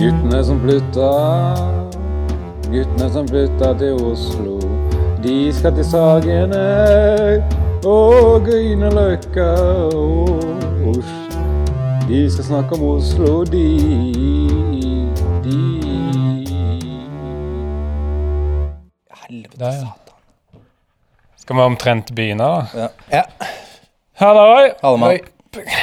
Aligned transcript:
Guttene 0.00 0.44
som 0.44 0.60
flytta, 0.60 1.08
guttene 2.72 3.10
som 3.12 3.26
flytta 3.28 3.74
til 3.76 3.92
Oslo. 4.00 4.56
De 5.20 5.52
skal 5.52 5.74
til 5.76 5.84
Sagene 5.84 6.62
og 7.84 8.40
Grünerløkka 8.46 9.50
og 9.92 10.40
Oslo. 10.88 11.44
De 12.08 12.30
skal 12.32 12.44
snakke 12.48 12.72
om 12.78 12.82
Oslo, 12.94 13.44
de, 13.44 13.68
de. 15.44 15.60
Helvete, 19.26 19.56
Der, 19.58 19.66
ja. 19.66 19.72
satan. 19.84 20.14
Skal 21.36 21.56
vi 21.56 21.60
omtrent 21.60 22.14
begynne, 22.14 22.44
da? 22.44 22.64
Ja. 22.74 22.88
ja. 23.12 23.22
Halloi! 24.16 24.70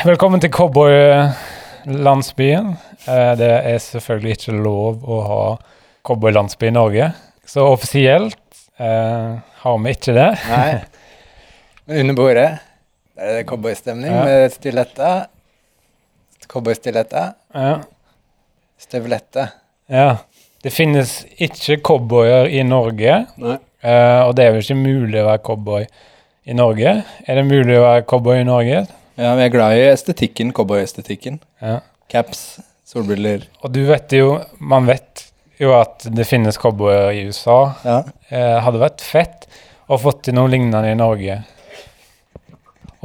Velkommen 0.05 0.41
til 0.41 0.49
cowboylandsbyen. 0.49 2.77
Eh, 3.07 3.33
Det 3.39 3.49
er 3.73 3.77
selvfølgelig 3.79 4.35
ikke 4.37 4.57
lov 4.63 5.03
å 5.07 5.21
ha 5.27 5.41
cowboylandsby 6.07 6.67
i 6.69 6.75
Norge, 6.75 7.09
så 7.47 7.65
offisielt 7.71 8.37
eh, 8.79 9.33
har 9.63 9.77
vi 9.83 9.93
ikke 9.95 10.13
det. 10.15 10.29
Nei. 10.51 10.71
Men 11.87 11.99
under 12.03 12.15
bordet 12.19 12.49
der 13.17 13.23
er 13.31 13.37
det 13.39 13.47
cowboystemning 13.49 14.11
Ja. 14.13 14.23
med 14.27 14.51
stiletter. 14.53 15.25
Cowboystiletter. 16.47 17.31
Ja. 17.55 17.77
Støvletter. 18.79 19.47
ja. 19.89 20.17
Det 20.63 20.71
finnes 20.73 21.11
ikke 21.39 21.77
cowboyer 21.85 22.47
i 22.49 22.63
Norge, 22.65 23.13
Nei. 23.37 23.57
eh, 23.85 24.21
og 24.25 24.33
det 24.35 24.45
er 24.47 24.51
vel 24.55 24.63
ikke 24.63 24.75
mulig 24.75 25.19
å 25.21 25.27
være 25.27 25.41
cowboy 25.45 25.83
i 26.49 26.55
Norge. 26.57 26.93
Er 27.27 27.35
det 27.37 27.43
mulig 27.45 27.77
å 27.77 27.83
være 27.85 28.01
cowboy 28.09 28.39
i 28.41 28.47
Norge? 28.47 28.79
Ja, 29.21 29.35
vi 29.37 29.43
er 29.45 29.51
glad 29.53 29.77
i 29.77 29.83
estetikken, 29.91 30.49
cowboyestetikken. 30.57 31.37
Ja. 31.61 31.77
Caps, 32.09 32.41
solbriller. 32.87 33.43
Og 33.63 33.73
du 33.75 33.81
vet 33.89 34.13
jo, 34.15 34.37
man 34.63 34.87
vet 34.87 35.25
jo 35.59 35.73
at 35.75 36.05
det 36.13 36.27
finnes 36.29 36.57
cowboyer 36.61 37.11
i 37.17 37.25
USA. 37.27 37.57
Ja. 37.83 37.97
Eh, 38.29 38.57
hadde 38.63 38.79
vært 38.81 39.01
fett 39.03 39.47
å 39.89 39.97
få 39.99 40.13
til 40.21 40.35
noe 40.37 40.51
lignende 40.51 40.91
i 40.91 40.97
Norge. 40.99 41.39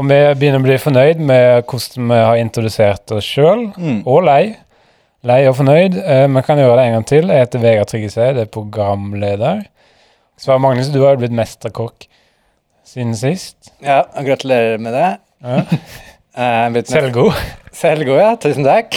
Og 0.01 0.07
vi 0.09 0.19
begynner 0.39 0.61
å 0.63 0.65
bli 0.65 0.77
fornøyd 0.81 1.21
med 1.21 1.67
hvordan 1.69 2.09
vi 2.13 2.21
har 2.25 2.39
introdusert 2.41 3.13
oss 3.17 3.27
sjøl, 3.29 3.67
Mm. 3.77 4.03
og 4.07 4.23
lei. 4.25 4.57
Lei 5.25 5.47
og 5.47 5.55
fornøyd. 5.57 5.99
Eh, 6.03 6.27
vi 6.27 6.43
kan 6.43 6.59
gjøre 6.59 6.77
det 6.81 6.87
en 6.87 6.93
gang 6.97 7.05
til. 7.07 7.29
Jeg 7.29 7.45
heter 7.47 7.59
Vegard 7.63 7.89
Tryggeseid, 7.93 8.39
er 8.39 8.47
programleder. 8.47 9.65
Sverre 10.41 10.59
Magnus, 10.65 10.89
du 10.91 11.01
har 11.05 11.15
jo 11.15 11.21
blitt 11.23 11.37
mesterkokk 11.37 12.09
siden 12.85 13.15
sist. 13.15 13.71
ja, 13.83 14.01
og 14.17 14.25
gratulerer 14.27 14.79
med 14.83 14.93
det. 14.97 15.11
Ja. 15.43 15.63
Eh, 16.33 16.69
blitt 16.73 16.89
med- 16.89 16.95
Selvgod. 16.95 17.35
Selvgod, 17.77 18.19
ja. 18.21 18.31
Tusen 18.41 18.65
takk. 18.65 18.97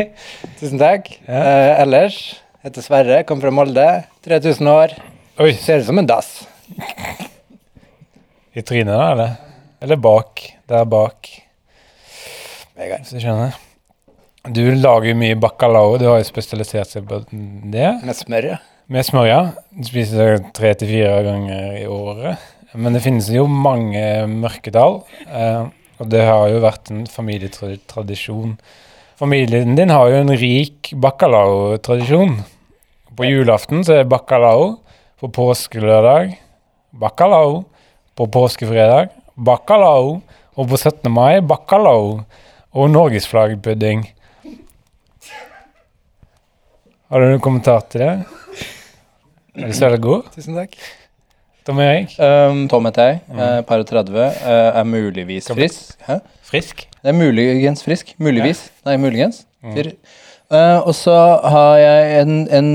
Tusen 0.60 0.80
takk. 0.80 1.10
Ja. 1.26 1.40
Uh, 1.40 1.82
ellers 1.84 2.18
heter 2.64 2.84
Sverre, 2.84 3.22
kommer 3.28 3.48
fra 3.48 3.52
Molde. 3.54 3.88
3000 4.24 4.68
år. 4.72 4.94
Oi, 5.40 5.52
Ser 5.60 5.80
ut 5.80 5.86
som 5.88 5.98
en 6.00 6.08
dass. 6.08 6.30
i 8.56 8.62
trynet, 8.66 8.92
da, 8.92 9.10
eller? 9.12 9.36
Eller 9.80 9.96
bak. 10.00 10.42
Der 10.68 10.84
bak. 10.88 11.28
Vegard. 12.76 13.04
Hvis 13.04 13.14
du 13.16 13.20
skjønner. 13.22 13.56
Du 14.48 14.62
lager 14.72 15.10
jo 15.12 15.18
mye 15.20 15.36
bacalao. 15.40 15.98
Du 16.00 16.06
har 16.08 16.20
jo 16.20 16.28
spesialisert 16.28 16.88
seg 16.88 17.04
på 17.08 17.20
det. 17.30 17.90
Med 18.04 18.16
smør, 18.16 18.46
ja. 18.54 18.58
Med 18.90 19.04
smør, 19.06 19.26
ja. 19.28 19.40
Du 19.76 19.84
spiser 19.88 20.20
det 20.38 20.52
tre 20.56 20.72
til 20.80 20.88
fire 20.94 21.18
ganger 21.26 21.76
i 21.82 21.84
året. 21.92 22.40
Men 22.72 22.94
det 22.96 23.02
finnes 23.04 23.28
jo 23.34 23.44
mange 23.50 24.00
mørketall, 24.30 25.00
eh, 25.26 25.64
og 26.00 26.08
det 26.08 26.22
har 26.24 26.48
jo 26.48 26.62
vært 26.64 26.90
en 26.92 27.02
familietradisjon. 27.08 28.54
Familien 29.20 29.76
din 29.76 29.92
har 29.92 30.08
jo 30.08 30.20
en 30.22 30.32
rik 30.40 30.94
bacalao-tradisjon. 30.96 32.38
På 33.16 33.26
julaften 33.28 33.84
så 33.84 33.98
er 33.98 34.02
det 34.02 34.12
bacalao. 34.12 34.78
På 35.20 35.28
påskelørdag 35.28 36.38
bacalao. 36.96 37.66
På 38.16 38.26
påskefredag 38.32 39.12
bacalao. 39.36 40.22
Og 40.56 40.70
på 40.70 40.78
17. 40.80 41.12
mai 41.12 41.42
bacalao. 41.44 42.22
Og 42.72 42.88
norgesflaggpudding. 42.94 44.06
Har 47.10 47.20
du 47.20 47.26
noen 47.26 47.44
kommentar 47.44 47.84
til 47.92 48.06
det? 48.06 48.14
Er 49.58 49.68
du 49.68 49.76
selvgod? 49.76 50.32
Tusen 50.32 50.56
takk. 50.56 50.80
Tom 51.68 51.80
Erik? 51.84 52.14
Um, 52.18 52.64
Tom 52.72 52.88
heter 52.88 53.10
jeg. 53.10 53.20
Uh, 53.34 53.60
par 53.68 53.82
og 53.82 53.88
30. 53.88 54.16
Uh, 54.16 54.48
er 54.80 54.86
muligvis 54.88 55.50
frisk. 55.52 55.94
Hæ? 56.06 56.18
Frisk? 56.48 56.86
Det 56.96 57.12
er 57.12 57.16
muligens 57.16 57.84
frisk. 57.84 58.14
Muligvis. 58.18 58.66
Nei, 58.88 58.96
muligens. 59.00 59.44
Mm. 59.62 59.76
Fyr. 59.76 59.90
Uh, 60.50 60.80
og 60.88 60.94
så 60.98 61.14
har 61.52 61.76
jeg 61.78 62.22
en, 62.24 62.36
en 62.58 62.70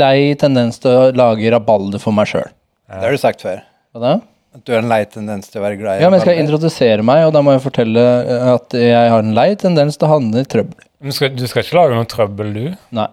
lei 0.00 0.32
tendens 0.40 0.80
til 0.82 0.90
å 0.90 1.10
lage 1.14 1.52
rabalder 1.54 2.02
for 2.02 2.16
meg 2.16 2.30
sjøl. 2.32 2.48
Det 2.92 3.04
har 3.06 3.14
du 3.14 3.20
sagt 3.20 3.44
før. 3.44 3.60
Hva 3.92 4.02
da? 4.02 4.14
At 4.52 4.64
du 4.68 4.72
har 4.74 4.82
en 4.82 4.90
lei 4.90 5.00
tendens 5.08 5.48
til 5.48 5.62
å 5.62 5.64
være 5.64 5.78
glad 5.80 6.00
i 6.00 6.02
Ja, 6.04 6.10
men 6.12 6.18
jeg 6.18 6.26
skal 6.26 6.40
introdusere 6.42 7.04
meg, 7.06 7.22
og 7.28 7.32
da 7.36 7.40
må 7.44 7.54
jeg 7.54 7.62
fortelle 7.64 8.02
uh, 8.02 8.48
at 8.56 8.76
jeg 8.76 9.12
har 9.14 9.22
en 9.22 9.36
lei 9.36 9.52
tendens 9.60 10.00
til 10.00 10.08
å 10.08 10.16
havne 10.16 10.42
i 10.42 10.48
trøbbel. 10.48 10.88
Men 11.02 11.14
skal, 11.16 11.32
du 11.36 11.44
skal 11.50 11.64
ikke 11.64 11.78
lage 11.78 11.96
noe 11.98 12.08
trøbbel, 12.08 12.50
du? 12.56 12.66
Nei. 12.98 13.10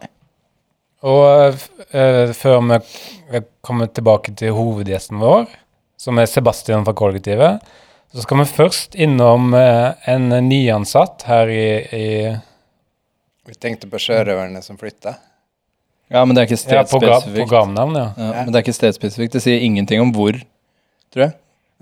Og 1.07 1.53
uh, 1.53 1.67
eh, 1.95 2.31
før 2.35 2.59
vi 2.67 2.79
vi 3.29 3.41
kommer 3.61 3.87
tilbake 3.93 4.33
til 4.35 4.55
hovedgjesten 4.57 5.19
vår, 5.21 5.45
som 5.99 6.17
er 6.19 6.27
Sebastian 6.27 6.83
fra 6.87 6.95
Kollektivet, 6.97 7.63
så 8.09 8.23
skal 8.25 8.41
vi 8.41 8.49
først 8.49 8.97
innom 8.97 9.53
uh, 9.53 9.93
en 10.09 10.31
nyansatt 10.49 11.27
her 11.29 11.51
i, 11.53 11.65
i 11.93 12.07
Vi 13.47 13.57
tenkte 13.61 13.87
på 13.91 14.01
sjørøverne 14.01 14.63
som 14.65 14.79
flytta. 14.81 15.13
Ja, 16.09 16.23
men 16.25 16.33
det 16.33 16.41
er 16.41 16.49
ikke 16.49 16.57
ja, 16.57 16.63
stedspesifikt. 16.63 17.37
programnavn, 17.37 17.95
ja. 17.95 18.07
Ja, 18.17 18.31
men 18.41 18.49
det 18.49 18.59
er 18.59 18.65
ikke 18.65 18.79
stedspesifikt. 18.79 19.35
Det 19.37 19.43
sier 19.45 19.61
ingenting 19.61 20.01
om 20.01 20.11
hvor, 20.15 20.35
tror 21.13 21.27
jeg. 21.27 21.35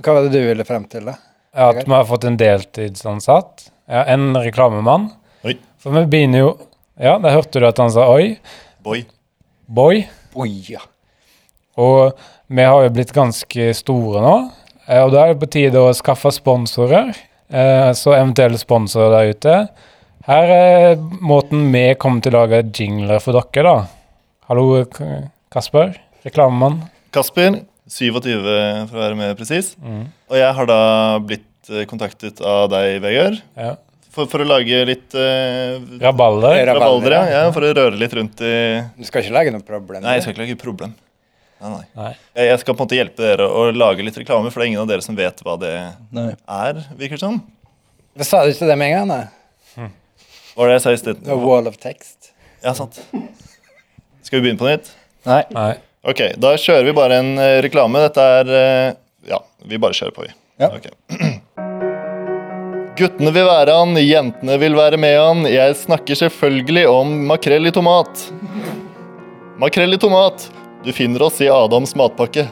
Hva 0.03 0.17
var 0.17 0.27
det 0.27 0.35
du 0.35 0.49
ville 0.49 0.67
frem 0.67 0.83
til, 0.91 1.07
da? 1.07 1.15
At 1.57 1.79
vi 1.79 1.93
har 1.95 2.05
fått 2.05 2.27
en 2.27 2.37
deltidsansatt. 2.37 3.69
Ja, 3.87 4.03
en 4.11 4.35
reklamemann. 4.35 5.07
Oi. 5.47 5.55
For 5.79 5.95
vi 5.95 6.03
begynner 6.11 6.43
jo 6.43 6.55
Ja, 6.97 7.19
der 7.21 7.35
hørte 7.35 7.61
du 7.61 7.67
at 7.67 7.77
han 7.77 7.91
sa 7.93 8.07
oi. 8.09 8.35
Boy. 8.87 9.03
Boy. 9.67 10.05
Boy 10.33 10.53
ja. 10.71 10.79
Og 11.77 12.15
vi 12.47 12.63
har 12.63 12.85
jo 12.85 12.93
blitt 12.95 13.11
ganske 13.15 13.65
store 13.75 14.21
nå, 14.23 14.35
eh, 14.87 15.01
og 15.03 15.11
da 15.13 15.25
er 15.27 15.33
det 15.35 15.41
på 15.43 15.49
tide 15.57 15.81
å 15.83 15.91
skaffe 15.97 16.31
sponsorer. 16.33 17.11
Eh, 17.51 17.91
Så 17.95 18.13
eventuelle 18.15 18.57
sponsorer 18.59 19.11
der 19.17 19.33
ute. 19.35 19.57
Her 20.27 20.51
er 20.55 20.95
måten 21.23 21.67
vi 21.71 21.83
kommer 21.99 22.23
til 22.23 22.35
å 22.35 22.45
lage 22.45 22.63
jingler 22.75 23.19
for 23.23 23.35
dere, 23.37 23.63
da. 23.63 23.75
Hallo, 24.49 24.85
Kasper. 25.51 25.93
Reklamemann. 26.25 26.81
Kasper, 27.15 27.61
27 27.87 28.87
for 28.89 28.97
å 28.97 29.03
være 29.03 29.15
mer 29.19 29.35
presis. 29.39 29.73
Mm. 29.83 30.07
Og 30.31 30.39
jeg 30.39 30.55
har 30.57 30.67
da 30.71 30.79
blitt 31.23 31.71
eh, 31.71 31.85
kontaktet 31.87 32.39
av 32.43 32.69
deg, 32.71 33.01
Vegard, 33.03 33.41
Ja. 33.59 33.75
For, 34.17 34.29
for 34.31 34.43
å 34.43 34.47
lage 34.49 34.83
litt 34.89 35.15
uh, 35.15 35.77
Rabalder. 36.01 36.59
Rabalder. 36.71 37.15
Ja, 37.15 37.25
ja. 37.31 37.43
for 37.55 37.65
å 37.67 37.73
røre 37.77 37.97
litt 37.99 38.15
rundt 38.17 38.41
i 38.41 38.53
Du 38.97 39.05
skal 39.07 39.23
ikke 39.23 39.35
lage 39.37 39.53
noe 39.53 39.65
problem? 39.65 40.01
Nei, 40.05 40.17
jeg 40.17 40.25
skal 40.25 40.35
ikke 40.35 40.43
lage 40.45 40.57
problem. 40.61 40.95
Nei, 41.61 41.71
nei. 41.73 41.85
Nei. 41.97 42.11
Jeg, 42.37 42.49
jeg 42.51 42.61
skal 42.61 42.75
på 42.75 42.83
en 42.83 42.85
måte 42.85 42.99
hjelpe 42.99 43.23
dere 43.23 43.47
å 43.49 43.67
lage 43.73 44.05
litt 44.05 44.17
reklame, 44.19 44.51
for 44.53 44.61
det 44.61 44.67
er 44.67 44.73
ingen 44.73 44.83
av 44.83 44.91
dere 44.91 45.05
som 45.05 45.17
vet 45.17 45.41
hva 45.45 45.55
det 45.61 45.73
Nei. 46.13 46.29
er, 46.35 46.83
virker 46.99 47.17
det 47.17 47.23
som. 47.23 47.39
Men 48.17 48.29
Sa 48.29 48.43
du 48.45 48.53
ikke 48.53 48.69
det 48.69 48.77
med 48.81 48.93
en 48.93 48.97
gang? 48.97 49.09
da? 49.13 49.89
Hva 50.57 50.63
var 50.65 50.71
det 50.71 50.77
jeg 50.79 50.85
sa 50.87 50.93
i 50.93 51.01
sted? 51.01 51.19
The 51.25 51.37
wall 51.37 51.69
of 51.69 51.75
text. 51.81 52.31
Ja, 52.65 52.73
sant. 52.77 52.97
Skal 54.25 54.39
vi 54.39 54.47
begynne 54.47 54.57
på 54.57 54.65
nytt? 54.69 54.89
Nei. 55.29 55.43
Nei. 55.53 55.73
Ok, 56.07 56.23
da 56.41 56.55
kjører 56.57 56.87
vi 56.87 56.95
bare 56.97 57.19
en 57.21 57.33
eh, 57.41 57.57
reklame. 57.65 58.01
Dette 58.07 58.23
er 58.39 58.53
eh, 58.57 58.95
Ja, 59.29 59.41
vi 59.69 59.77
bare 59.81 59.97
kjører 59.97 60.15
på, 60.15 60.25
vi. 60.25 60.33
Ja. 60.61 60.71
Ok. 60.73 60.89
Guttene 62.97 63.29
vil 63.29 63.45
være 63.45 63.73
han, 63.77 63.97
jentene 64.01 64.55
vil 64.57 64.73
være 64.73 64.97
med 64.97 65.15
han. 65.19 65.43
Jeg 65.45 65.75
snakker 65.77 66.17
selvfølgelig 66.17 66.87
om 66.89 67.11
makrell 67.29 67.69
i 67.69 67.71
tomat. 67.73 68.23
Makrell 69.61 69.93
i 69.93 69.99
tomat. 70.01 70.47
Du 70.81 70.89
finner 70.95 71.27
oss 71.27 71.37
i 71.45 71.49
Adams 71.53 71.93
matpakke. 71.99 72.47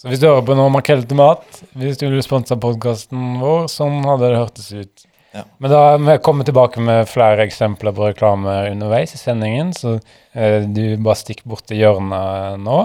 Så 0.00 0.08
hvis 0.08 0.18
du 0.18 0.26
hører 0.26 0.42
på 0.48 0.56
noe 0.58 0.72
makrell 0.72 1.04
i 1.04 1.06
tomat, 1.06 1.60
hvis 1.78 2.00
du 2.00 2.08
vil 2.08 2.24
sponse 2.26 2.56
podkasten 2.58 3.36
vår, 3.38 3.68
sånn 3.70 4.00
hadde 4.08 4.32
det 4.32 4.40
hørtes 4.40 4.66
ut. 4.72 5.06
Ja. 5.36 5.44
Men 5.62 5.70
da 5.70 5.82
vi 6.08 6.16
kommer 6.26 6.48
tilbake 6.48 6.82
med 6.82 7.06
flere 7.06 7.46
eksempler 7.46 7.94
på 7.94 8.08
reklame 8.08 8.56
underveis 8.72 9.14
i 9.14 9.20
sendingen, 9.20 9.70
så 9.76 10.00
eh, 10.34 10.66
du 10.66 10.96
bare 10.98 11.20
stikk 11.20 11.44
bort 11.46 11.68
til 11.70 11.84
hjørnet 11.84 12.58
nå. 12.64 12.80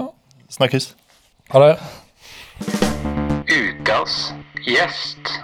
Snakkes. 0.60 0.92
Ha 1.50 1.64
det. 1.64 1.74
Ukas 3.50 4.28
gjest. 4.68 5.34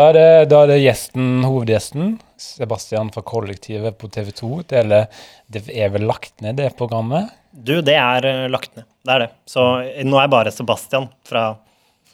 Da 0.00 0.06
er 0.08 0.14
det, 0.16 0.28
da 0.48 0.62
er 0.64 0.70
det 0.70 0.76
gjesten, 0.80 1.24
hovedgjesten. 1.44 2.14
Sebastian 2.40 3.10
fra 3.12 3.20
Kollektivet 3.26 3.98
på 4.00 4.08
TV 4.08 4.30
2. 4.38 4.48
Det, 4.70 4.80
er, 4.80 5.18
det 5.52 5.60
er 5.76 5.90
vel 5.92 6.06
lagt 6.08 6.40
ned, 6.40 6.56
det 6.56 6.70
programmet? 6.78 7.28
Du, 7.52 7.74
det 7.84 7.98
er 8.00 8.24
eh, 8.24 8.46
lagt 8.48 8.78
ned. 8.78 8.86
Det 9.04 9.12
er 9.12 9.24
det. 9.26 9.28
Så 9.50 9.66
eh, 9.82 10.00
nå 10.08 10.16
er 10.16 10.24
jeg 10.24 10.32
bare 10.38 10.54
Sebastian 10.56 11.10
fra 11.28 11.44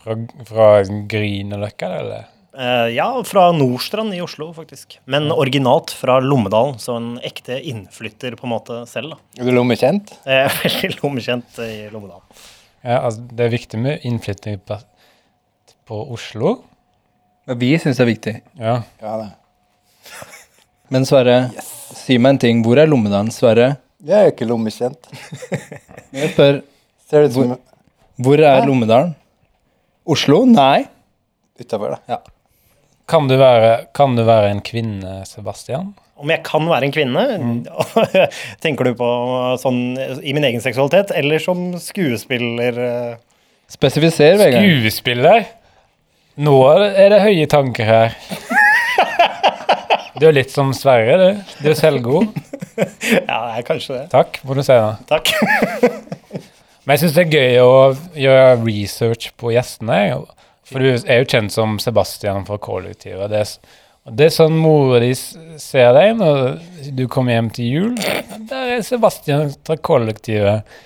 Fra, 0.02 0.18
fra 0.50 0.68
Grünerløkka, 1.14 1.92
eller? 2.00 2.26
Uh, 2.56 2.90
Ja, 2.90 3.06
fra 3.28 3.52
Nordstrand 3.54 4.18
i 4.18 4.22
Oslo, 4.24 4.50
faktisk. 4.56 4.98
Men 5.06 5.30
originalt 5.30 5.94
fra 5.94 6.18
Lommedalen, 6.24 6.80
så 6.82 6.98
en 6.98 7.10
ekte 7.22 7.60
innflytter 7.70 8.34
på 8.34 8.50
en 8.50 8.56
måte 8.56 8.82
selv, 8.90 9.14
da. 9.14 9.24
Er 9.38 9.46
du 9.46 9.54
lommekjent? 9.54 10.16
Er 10.26 10.50
veldig 10.64 10.96
lommekjent 11.04 11.62
i 11.62 11.84
Lommedalen. 11.94 12.46
Ja, 12.82 13.04
altså, 13.04 13.28
det 13.30 13.46
er 13.46 13.58
viktig 13.60 13.78
med 13.78 14.08
innflytting 14.10 14.64
på, 14.66 14.82
på 15.86 16.08
Oslo. 16.16 16.58
Vi 17.46 17.72
syns 17.78 17.98
det 18.00 18.02
er 18.02 18.10
viktig. 18.10 18.34
Ja. 18.58 18.76
Ja, 19.02 19.16
det. 19.22 19.28
Men 20.90 21.06
Sverre, 21.06 21.36
si 21.94 22.16
meg 22.18 22.36
en 22.36 22.40
ting. 22.42 22.62
Hvor 22.66 22.78
er 22.78 22.88
Lommedalen, 22.90 23.30
Sverre? 23.34 23.76
Jeg 24.06 24.16
er 24.18 24.32
ikke 24.32 24.46
lommekjent. 24.46 25.08
Jeg 26.16 26.32
spør, 26.34 26.60
Ser 27.06 27.22
det 27.22 27.30
ut 27.30 27.36
som 27.36 27.56
hvor 28.16 28.40
er 28.40 28.64
Lommedalen? 28.64 29.12
Oslo? 30.08 30.44
Nei. 30.48 30.86
utafor, 31.60 31.98
da. 32.08 32.18
Kan, 33.10 33.26
du 33.28 33.36
være, 33.36 33.86
kan 33.94 34.14
du 34.16 34.22
være 34.24 34.50
en 34.54 34.62
kvinne, 34.64 35.18
Sebastian? 35.28 35.90
Om 36.16 36.30
jeg 36.32 36.40
kan 36.46 36.64
være 36.64 36.88
en 36.88 36.94
kvinne? 36.94 37.24
Tenker 38.64 38.88
du 38.88 38.94
på 38.96 39.08
sånn 39.60 39.82
i 40.24 40.32
min 40.32 40.46
egen 40.48 40.64
seksualitet, 40.64 41.12
eller 41.18 41.42
som 41.44 41.74
skuespiller? 41.82 42.80
eh? 42.86 43.18
Spesifiser, 43.68 44.38
Vegard. 44.40 44.64
Skuespiller? 44.64 45.44
Nå 46.36 46.56
er 46.68 47.08
det 47.14 47.22
høye 47.22 47.46
tanker 47.48 47.86
her. 47.88 48.16
Du 50.20 50.26
er 50.28 50.34
litt 50.36 50.52
som 50.52 50.72
Sverre, 50.76 51.16
du. 51.16 51.54
Du 51.64 51.70
er 51.72 51.78
selvgod. 51.78 52.28
Ja, 52.76 53.38
jeg 53.54 53.62
er 53.62 53.64
kanskje 53.64 53.94
det. 53.94 54.02
Takk, 54.12 54.34
må 54.44 54.52
du 54.52 54.58
si 54.60 54.74
da. 54.76 54.98
Takk. 55.08 55.30
Men 56.84 56.92
jeg 56.92 57.00
syns 57.00 57.14
det 57.16 57.22
er 57.22 57.30
gøy 57.32 57.54
å 57.62 57.70
gjøre 58.20 58.50
research 58.66 59.30
på 59.40 59.54
gjestene. 59.54 59.96
For 60.68 60.84
du 60.84 60.90
er 60.92 61.22
jo 61.22 61.28
kjent 61.32 61.54
som 61.54 61.78
Sebastian 61.80 62.44
fra 62.44 62.58
kollektivet. 62.60 63.32
Det 63.32 63.40
er, 63.40 63.54
det 64.20 64.28
er 64.28 64.34
sånn 64.36 64.58
mora 64.60 65.00
di 65.00 65.14
ser 65.16 65.96
deg 65.96 66.18
når 66.20 66.42
du 66.98 67.06
kommer 67.08 67.38
hjem 67.38 67.48
til 67.56 67.72
jul. 67.72 67.96
Der 68.52 68.74
er 68.76 68.84
Sebastian 68.84 69.54
fra 69.64 69.78
kollektivet. 69.80 70.76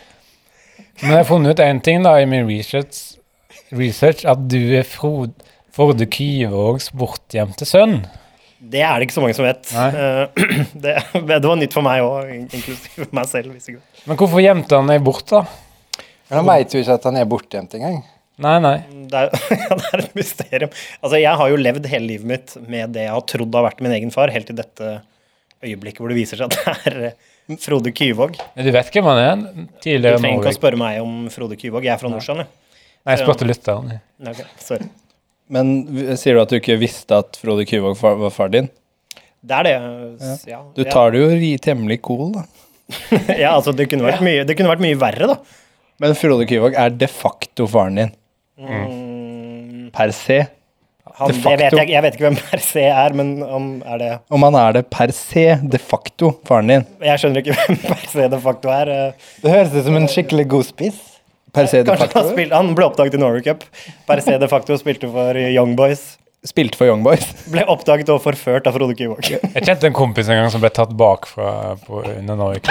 Men 1.00 1.16
jeg 1.16 1.18
har 1.24 1.28
funnet 1.32 1.58
ut 1.58 1.64
én 1.66 1.82
ting 1.82 2.06
da 2.06 2.14
i 2.22 2.30
min 2.30 2.46
research, 2.46 3.18
research 3.76 4.24
at 4.28 4.42
du 4.50 4.58
er 4.78 4.86
Frode, 4.88 5.34
Frode 5.74 6.06
Kyvågs 6.10 6.90
bortgjemte 6.96 7.68
sønn. 7.68 8.00
Det 8.60 8.82
er 8.84 8.98
det 9.00 9.06
ikke 9.08 9.16
så 9.16 9.22
mange 9.24 9.36
som 9.38 9.46
vet. 9.46 9.70
Eh, 9.72 10.64
Det, 10.84 10.94
det 11.30 11.40
var 11.46 11.56
nytt 11.56 11.72
for 11.76 11.86
meg 11.86 12.02
òg, 12.04 12.30
inklusiv 12.50 13.06
meg 13.16 13.28
selv. 13.30 13.54
Hvis 13.56 13.70
ikke. 13.72 13.82
Men 14.10 14.18
hvorfor 14.20 14.42
gjemte 14.44 14.76
han 14.80 14.90
deg 14.90 15.04
bort, 15.06 15.24
da? 15.30 15.44
Men 16.30 16.42
han 16.42 16.50
veit 16.50 16.74
jo 16.74 16.82
ikke 16.82 16.98
at 16.98 17.06
han 17.08 17.18
er 17.20 17.28
bortgjemt 17.30 17.78
engang. 17.78 18.02
Nei, 18.40 18.56
nei. 18.64 18.76
Det 19.10 19.18
er, 19.24 19.32
ja, 19.64 19.76
det 19.80 19.88
er 19.90 20.02
et 20.04 20.14
mysterium. 20.16 20.76
Altså, 21.00 21.16
jeg 21.20 21.32
har 21.40 21.50
jo 21.52 21.58
levd 21.60 21.88
hele 21.92 22.08
livet 22.12 22.28
mitt 22.30 22.54
med 22.70 22.94
det 22.96 23.06
jeg 23.08 23.14
har 23.16 23.24
trodd 23.28 23.56
har 23.58 23.66
vært 23.66 23.82
min 23.84 23.96
egen 23.96 24.12
far, 24.14 24.32
helt 24.32 24.48
til 24.48 24.56
dette 24.60 24.92
øyeblikket 25.60 26.00
hvor 26.00 26.12
det 26.12 26.16
viser 26.16 26.40
seg 26.40 26.48
at 26.54 26.86
det 26.86 26.94
er 27.10 27.58
Frode 27.60 27.90
Kyvåg. 27.96 28.38
Men 28.54 28.68
Du 28.68 28.72
vet 28.76 28.92
hvem 28.94 29.08
han 29.10 29.20
er? 29.20 29.42
Du 29.66 29.88
trenger 29.90 30.36
ikke 30.38 30.52
å 30.52 30.56
spørre 30.56 30.78
meg 30.80 31.00
om 31.02 31.24
Frode 31.34 31.58
Kyvåg. 31.60 31.84
Jeg 31.88 31.96
er 31.96 32.00
fra 32.00 32.12
Nordsjøen, 32.12 32.44
jeg. 32.44 32.52
Nei, 33.06 33.14
jeg 33.16 33.22
spurte 33.24 33.46
lytteren. 33.48 33.94
Okay, 34.20 34.48
Sorry. 34.60 34.88
Men 35.50 35.70
sier 36.20 36.36
du 36.36 36.42
at 36.44 36.52
du 36.52 36.58
ikke 36.60 36.76
visste 36.78 37.16
at 37.24 37.38
Frode 37.40 37.64
Kyvåg 37.66 37.96
var 37.98 38.30
far 38.34 38.52
din? 38.52 38.68
Det 39.40 39.56
er 39.56 39.66
det. 39.66 39.72
ja. 39.74 40.36
Ja. 40.52 40.60
Du 40.76 40.84
tar 40.84 41.14
det 41.14 41.22
jo 41.24 41.56
temmelig 41.64 42.00
cool, 42.06 42.30
da. 42.36 42.44
ja. 43.40 43.54
altså, 43.56 43.72
det 43.72 43.88
kunne, 43.90 44.04
vært 44.06 44.22
mye, 44.24 44.44
det 44.46 44.56
kunne 44.58 44.70
vært 44.72 44.84
mye 44.84 44.98
verre, 45.00 45.30
da. 45.32 45.38
Men 46.00 46.14
Frode 46.16 46.46
Kyvåg 46.48 46.76
er 46.78 46.94
de 46.96 47.08
facto 47.10 47.66
faren 47.70 47.98
din. 47.98 48.12
Mm, 48.60 49.90
Per 49.96 50.12
se. 50.14 50.38
han, 51.18 51.32
De 51.32 51.36
jeg, 51.40 51.58
vet, 51.60 51.76
jeg, 51.80 51.90
jeg 51.90 52.02
vet 52.04 52.16
ikke 52.16 52.26
hvem 52.28 52.38
per 52.40 52.62
se 52.64 52.84
er, 52.86 53.14
men 53.16 53.32
om 53.42 53.70
er 53.82 54.00
det 54.02 54.10
Om 54.32 54.44
han 54.46 54.58
er 54.60 54.76
det 54.78 54.82
per 54.92 55.12
se 55.16 55.46
de 55.72 55.80
facto 55.82 56.34
faren 56.48 56.70
din. 56.74 56.86
Jeg 57.04 57.22
skjønner 57.22 57.42
ikke 57.42 57.56
hvem 57.64 57.80
per 57.88 58.04
se 58.12 58.28
de 58.36 58.40
facto 58.44 58.72
er. 58.74 58.92
eh. 58.94 59.30
Det 59.42 59.54
høres 59.56 59.74
ut 59.74 59.88
som 59.88 59.98
en 59.98 60.08
skikkelig 60.12 60.46
god 60.52 60.68
spiss. 60.68 61.00
Per 61.54 61.66
se 61.70 61.82
de 61.82 61.96
facto? 61.96 62.18
han, 62.18 62.32
facto. 62.32 62.54
han 62.54 62.72
ble 62.78 62.86
oppdaget 62.86 63.16
i 63.16 63.20
Norway 63.20 63.44
Cup. 63.44 63.64
Per 64.06 64.22
se 64.24 64.36
de 64.38 64.48
facto 64.50 64.76
spilte 64.78 65.10
for 65.10 65.38
Young 65.40 65.76
Boys. 65.78 66.04
Spilte 66.46 66.78
for 66.78 66.88
Young 66.88 67.02
Boys. 67.04 67.26
Ble 67.52 67.66
oppdaget 67.68 68.08
og 68.14 68.22
forført 68.24 68.68
av 68.68 68.76
Frode 68.78 68.94
Kyvåg. 68.96 69.26
Jeg 69.28 69.64
kjente 69.66 69.90
en 69.90 69.96
kompis 69.96 70.30
en 70.30 70.38
gang 70.40 70.48
som 70.52 70.62
ble 70.62 70.70
tatt 70.72 70.94
bakfra 70.96 71.74
på, 71.84 72.00
under 72.14 72.38
Norway. 72.38 72.62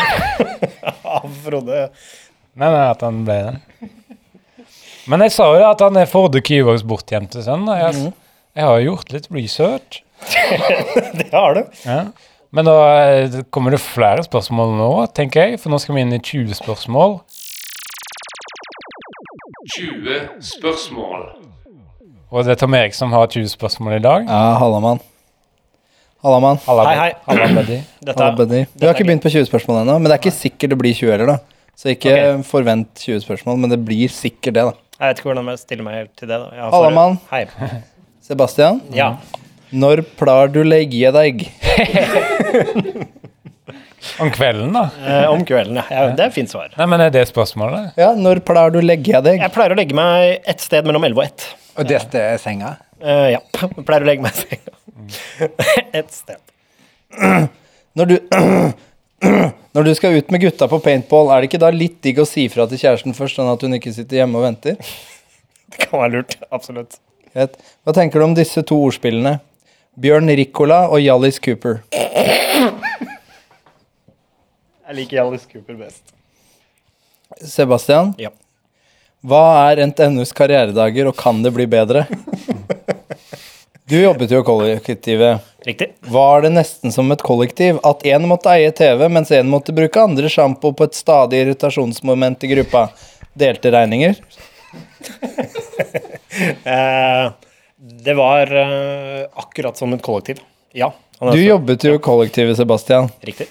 Av 1.20 1.28
Frode. 1.44 1.84
Nei, 2.58 2.66
nei, 2.66 2.86
at 2.88 3.04
han 3.06 3.22
ble 3.28 3.38
det. 3.46 3.90
Men 5.10 5.26
jeg 5.26 5.36
sa 5.36 5.52
jo 5.58 5.68
at 5.68 5.84
han 5.86 5.98
er 6.02 6.10
Frode 6.10 6.42
Kyvågs 6.46 6.82
bortgjemte 6.88 7.44
sønn. 7.46 7.70
Jeg, 7.78 8.12
jeg 8.58 8.66
har 8.66 8.82
jo 8.82 8.92
gjort 8.92 9.14
litt 9.14 9.30
research. 9.34 10.02
Det 11.20 11.30
har 11.32 11.60
du. 11.60 11.62
Ja. 11.86 12.02
Men 12.50 12.66
da 12.66 12.76
eh, 13.06 13.40
kommer 13.54 13.74
det 13.74 13.82
flere 13.84 14.26
spørsmål 14.26 14.74
nå, 14.80 14.90
tenker 15.18 15.46
jeg. 15.46 15.62
For 15.62 15.70
nå 15.70 15.78
skal 15.82 15.98
vi 15.98 16.06
inn 16.08 16.18
i 16.18 16.22
20 16.22 16.58
spørsmål. 16.58 17.20
20 19.68 20.20
spørsmål. 20.56 21.24
Og 22.32 22.46
det 22.46 22.54
er 22.54 22.60
Tom 22.62 22.76
Erik 22.78 22.94
som 22.96 23.12
har 23.12 23.28
20 23.28 23.50
spørsmål 23.52 23.98
i 23.98 24.04
dag. 24.04 24.28
Ja, 24.30 24.54
Hallamann. 24.62 25.02
Hallamann. 26.24 26.60
Halla, 26.66 26.84
Hei, 26.88 26.96
hei. 27.00 27.12
Halla, 27.26 27.48
buddy. 27.58 27.80
Dette 28.04 28.16
Halla, 28.24 28.36
buddy. 28.38 28.62
Vi 28.76 28.86
har 28.88 28.96
ikke 28.96 29.08
begynt 29.08 29.24
på 29.24 29.32
20 29.34 29.48
spørsmål 29.50 29.82
ennå, 29.82 29.98
men 30.00 30.08
det 30.10 30.16
er 30.16 30.22
ikke 30.22 30.36
sikkert 30.36 30.74
det 30.76 30.80
blir 30.80 30.96
20 30.96 31.12
heller, 31.12 31.32
da. 31.34 31.68
Så 31.80 31.92
ikke 31.94 32.12
okay. 32.14 32.42
forvent 32.48 33.04
20 33.04 33.22
spørsmål, 33.24 33.60
men 33.64 33.72
det 33.72 33.80
blir 33.88 34.12
sikkert 34.12 34.56
det, 34.58 34.66
da. 34.68 34.74
jeg 35.00 35.08
vet 35.12 35.22
ikke 35.22 35.30
hvordan 35.32 35.52
jeg 35.54 35.62
stiller 35.64 35.88
meg 35.88 36.00
helt 36.02 36.12
til 36.20 36.28
det. 36.32 36.40
da. 36.40 36.50
Jeg 36.56 36.74
Halla, 36.76 36.90
mann. 36.96 37.20
Hei. 37.32 37.46
Sebastian, 38.30 38.82
Ja. 38.96 39.14
når 39.72 40.04
plar 40.20 40.52
du 40.52 40.62
legge 40.64 41.12
deg? 41.16 41.48
Om 44.20 44.32
kvelden, 44.36 44.74
da? 44.76 44.86
Eh, 45.10 45.26
om 45.32 45.46
kvelden, 45.46 45.80
ja. 45.82 45.86
ja. 45.92 46.04
Det 46.16 46.26
er 46.26 46.32
et 46.32 46.36
fint 46.36 46.52
svar. 46.52 46.72
Nei, 46.78 46.88
men 46.92 47.04
er 47.04 47.14
det 47.14 47.26
spørsmålet? 47.30 47.94
Ja, 48.00 48.12
når 48.18 48.44
pleier 48.48 48.74
du 48.74 48.80
å 48.82 48.86
legge 48.86 49.22
deg? 49.26 49.40
Jeg 49.42 49.56
pleier 49.56 49.76
å 49.76 49.80
legge 49.80 49.98
meg 49.98 50.44
et 50.50 50.64
sted 50.64 50.88
mellom 50.88 51.08
11 51.08 51.20
og 51.20 51.26
1. 51.26 51.48
Og 51.80 51.90
det 51.90 52.02
stedet 52.04 52.36
er 52.36 52.42
senga. 52.42 52.76
Eh, 53.00 53.26
ja. 53.36 53.42
Jeg 53.62 53.88
pleier 53.88 54.06
å 54.06 54.10
legge 54.10 54.26
meg 54.26 54.36
i 54.36 54.44
senga. 54.44 54.76
Et 56.00 56.12
sted. 56.14 57.50
Når 57.98 58.12
du 58.12 58.16
Når 59.76 59.86
du 59.86 59.92
skal 59.98 60.16
ut 60.16 60.32
med 60.32 60.42
gutta 60.42 60.66
på 60.72 60.80
paintball, 60.82 61.28
er 61.30 61.42
det 61.42 61.50
ikke 61.50 61.60
da 61.62 61.70
litt 61.74 62.00
digg 62.06 62.22
å 62.22 62.26
si 62.28 62.48
fra 62.50 62.66
til 62.70 62.80
kjæresten 62.82 63.14
først, 63.14 63.38
sånn 63.38 63.52
at 63.52 63.62
hun 63.62 63.76
ikke 63.78 63.92
sitter 63.94 64.22
hjemme 64.22 64.40
og 64.40 64.48
venter? 64.48 64.80
Det 65.70 65.86
kan 65.86 66.02
være 66.02 66.14
lurt. 66.16 66.38
Absolutt. 66.56 66.98
Hva 67.36 67.94
tenker 67.94 68.20
du 68.20 68.26
om 68.26 68.34
disse 68.38 68.64
to 68.66 68.80
ordspillene? 68.88 69.38
Bjørn 70.00 70.32
Ricola 70.40 70.86
og 70.90 71.04
Hjallis 71.04 71.38
Cooper. 71.44 71.84
Jeg 74.90 74.96
liker 74.98 75.22
Alice 75.22 75.46
Cooper 75.52 75.76
best. 75.78 76.14
Sebastian, 77.46 78.16
Ja. 78.18 78.32
hva 79.24 79.70
er 79.72 79.84
NTNUs 79.86 80.32
karrieredager, 80.34 81.08
og 81.12 81.16
kan 81.20 81.44
det 81.46 81.52
bli 81.54 81.68
bedre? 81.70 82.08
Du 83.90 83.96
jobbet 84.02 84.30
jo 84.34 84.42
i 84.42 84.46
kollektivet. 84.46 85.42
Riktig. 85.66 85.92
Var 86.10 86.42
det 86.42 86.52
nesten 86.54 86.92
som 86.94 87.10
et 87.12 87.22
kollektiv 87.26 87.80
at 87.86 88.04
én 88.06 88.26
måtte 88.30 88.50
eie 88.54 88.72
TV, 88.72 89.08
mens 89.10 89.30
én 89.34 89.50
måtte 89.50 89.74
bruke 89.76 90.02
andre 90.02 90.30
sjampo 90.30 90.72
på 90.74 90.84
et 90.90 90.98
stadig 90.98 91.42
irritasjonsmoment 91.46 92.44
i 92.46 92.52
gruppa? 92.56 92.88
Delte 93.38 93.72
regninger? 93.74 94.16
Eh, 96.64 97.32
det 97.78 98.14
var 98.16 98.52
eh, 98.56 99.26
akkurat 99.34 99.78
som 99.78 99.92
et 99.94 100.02
kollektiv. 100.06 100.40
Ja. 100.72 100.92
han 101.20 101.30
er 101.30 101.34
Du 101.34 101.40
så- 101.42 101.48
jobbet 101.48 101.84
jo 101.84 101.94
i 101.96 102.00
kollektivet, 102.00 102.56
Sebastian. 102.58 103.10
Riktig. 103.26 103.48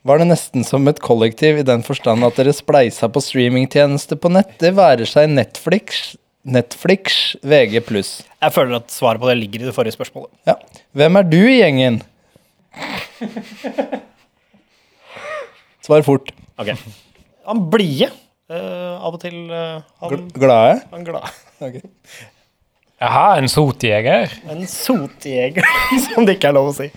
Var 0.00 0.16
det 0.16 0.30
nesten 0.30 0.64
som 0.64 0.88
et 0.88 1.00
kollektiv 1.04 1.58
i 1.60 1.66
den 1.66 1.82
forstand 1.84 2.24
at 2.24 2.38
dere 2.40 2.54
spleisa 2.56 3.10
på 3.12 3.20
streamingtjenester 3.20 4.16
på 4.16 4.30
nett? 4.32 4.54
Det 4.62 4.70
være 4.72 5.04
seg 5.08 5.28
Netflix, 5.28 6.14
Netflix, 6.40 7.34
VG+. 7.44 7.82
Jeg 7.84 8.54
føler 8.54 8.78
at 8.78 8.88
svaret 8.94 9.20
på 9.20 9.28
det 9.28 9.36
ligger 9.42 9.60
i 9.60 9.68
det 9.68 9.74
forrige 9.76 9.98
spørsmålet. 9.98 10.32
Ja. 10.48 10.56
Hvem 10.96 11.20
er 11.20 11.28
du 11.28 11.36
i 11.42 11.58
gjengen? 11.58 12.00
Svar 15.84 16.06
fort. 16.08 16.32
Ok. 16.56 16.72
Han 17.50 17.64
blide. 17.68 18.08
Uh, 18.50 18.96
av 19.04 19.14
og 19.14 19.20
til 19.22 19.36
uh, 19.52 19.84
han, 20.00 20.30
Glade? 20.34 20.80
han 20.90 21.04
glad. 21.06 21.28
Jaha, 23.00 23.36
en 23.38 23.52
sotjeger? 23.52 24.32
En 24.50 24.64
sotjeger, 24.66 25.68
som 26.08 26.26
det 26.26 26.40
ikke 26.40 26.50
er 26.50 26.56
lov 26.56 26.72
å 26.72 26.74
si. 26.74 26.88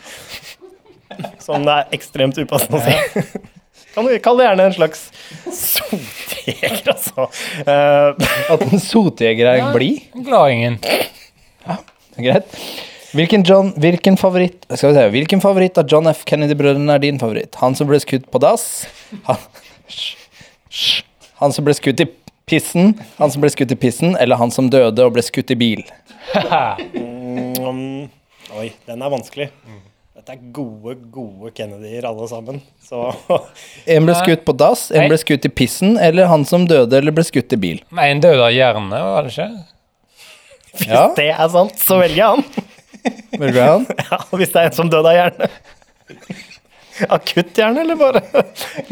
Som 1.43 1.65
det 1.67 1.75
er 1.79 1.97
ekstremt 1.97 2.37
upassende 2.39 2.79
å 2.79 2.85
si. 2.85 3.33
Kan 3.93 4.07
du 4.09 4.13
kalle 4.25 4.41
det 4.41 4.47
gjerne 4.47 4.65
en 4.69 4.73
slags 4.73 5.03
sotjeger, 5.53 6.79
altså. 6.89 7.27
Uh, 7.67 8.15
At 8.53 8.63
en 8.65 8.81
sotjeger 8.81 9.51
er 9.51 9.67
blid? 9.75 10.07
Gladingen. 10.25 10.79
Greit. 12.17 12.57
Hvilken, 13.13 13.43
John, 13.45 13.69
hvilken, 13.77 14.17
favoritt, 14.17 14.65
skal 14.73 14.89
vi 14.89 14.97
se, 14.97 15.05
hvilken 15.13 15.41
favoritt 15.41 15.77
av 15.77 15.85
John 15.89 16.09
F. 16.09 16.23
Kennedy-brødrene 16.25 16.95
er 16.95 17.03
din 17.03 17.19
favoritt? 17.21 17.53
Han 17.61 17.77
som 17.77 17.85
ble 17.89 17.99
skutt 18.01 18.25
på 18.33 18.41
dass? 18.41 18.87
Han, 19.27 19.37
han 21.43 21.53
som 21.53 21.67
ble 21.67 21.75
skutt 21.77 22.01
i 22.01 22.07
pissen? 22.49 22.95
Han 23.19 23.33
som 23.33 23.45
ble 23.45 23.53
skutt 23.53 23.75
i 23.75 23.77
pissen? 23.77 24.17
Eller 24.17 24.41
han 24.41 24.49
som 24.53 24.71
døde 24.73 25.05
og 25.05 25.13
ble 25.13 25.21
skutt 25.25 25.53
i 25.53 25.59
bil? 25.59 25.85
Mm, 26.33 28.09
oi, 28.57 28.67
den 28.89 29.05
er 29.05 29.13
vanskelig. 29.13 29.51
Dette 30.23 30.37
er 30.37 30.43
gode, 30.55 30.93
gode 31.11 31.49
Kennedyer 31.51 32.05
alle 32.07 32.27
sammen. 32.31 32.61
Så 32.87 32.99
En 33.91 34.05
ble 34.07 34.13
skutt 34.15 34.45
på 34.47 34.53
dass, 34.55 34.85
en 34.93 35.01
Nei. 35.03 35.09
ble 35.11 35.17
skutt 35.19 35.43
i 35.49 35.51
pissen, 35.51 35.97
eller 35.99 36.29
han 36.31 36.45
som 36.47 36.63
døde 36.69 36.95
eller 37.01 37.11
ble 37.11 37.25
skutt 37.27 37.51
i 37.51 37.59
bil? 37.59 37.81
Nei, 37.91 38.05
en 38.13 38.21
døde 38.23 38.45
av 38.45 38.53
hjerne, 38.55 39.01
var 39.03 39.27
det 39.27 39.33
ikke? 39.33 39.49
hvis 40.77 40.87
Ja. 40.87 41.01
det 41.17 41.27
er 41.35 41.49
sant, 41.51 41.75
så 41.83 41.99
velger 41.99 42.21
jeg 42.21 42.29
han. 42.37 42.71
Velger 43.43 43.67
han? 43.67 43.83
Ja, 44.13 44.21
hvis 44.39 44.53
det 44.55 44.61
er 44.63 44.69
en 44.71 44.77
som 44.79 44.89
døde 44.93 45.11
av 45.11 45.17
hjerne. 45.19 45.51
Akutt 47.11 47.57
hjerne, 47.57 47.81
eller 47.83 47.97
bare 47.99 48.21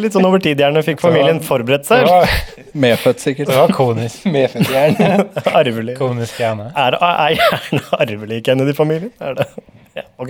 litt 0.02 0.12
sånn 0.16 0.26
over 0.28 0.42
tid 0.44 0.60
hjerne? 0.60 0.82
Fikk 0.84 1.00
familien 1.06 1.40
forberedt 1.46 1.86
Det 1.88 2.02
seg? 2.02 2.08
var, 2.10 2.36
Medfødt, 2.84 3.22
sikkert. 3.24 3.52
det 3.54 3.60
var 3.62 3.72
konisk. 3.78 4.26
Medfødt 4.36 4.72
hjerne. 4.74 5.10
Arvelig. 5.54 5.96
Konisk 6.02 6.42
hjerne. 6.42 6.72
Er, 6.76 6.98
er 7.00 7.38
hjerne 7.38 7.84
arvelig 8.02 8.42
i 8.42 8.46
Kennedy-familien? 8.50 9.14
Er 9.22 9.38
det? 9.40 9.48
Ja, 9.92 10.04
ok. 10.24 10.30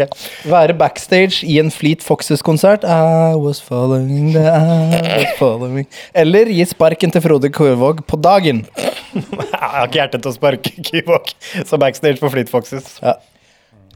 Være 0.50 0.74
backstage 0.74 1.46
i 1.46 1.60
en 1.62 1.70
Fleet 1.74 2.02
Foxes-konsert. 2.02 2.84
I 2.84 3.36
was 3.38 3.60
following 3.62 4.32
the 4.34 4.42
I 4.42 5.20
was 5.22 5.36
following 5.38 5.86
Eller 6.18 6.50
gi 6.50 6.66
sparken 6.66 7.14
til 7.14 7.22
Frode 7.22 7.52
Kurvåg 7.54 8.02
på 8.10 8.18
dagen. 8.18 8.64
Jeg 9.14 9.60
har 9.62 9.86
ikke 9.86 10.00
hjerte 10.00 10.18
til 10.18 10.32
å 10.32 10.34
sparke 10.34 10.72
Kyvåg, 10.88 11.34
så 11.68 11.78
backstage 11.82 12.18
på 12.22 12.30
Fleet 12.34 12.50
Foxes. 12.50 12.96
Ja. 13.04 13.14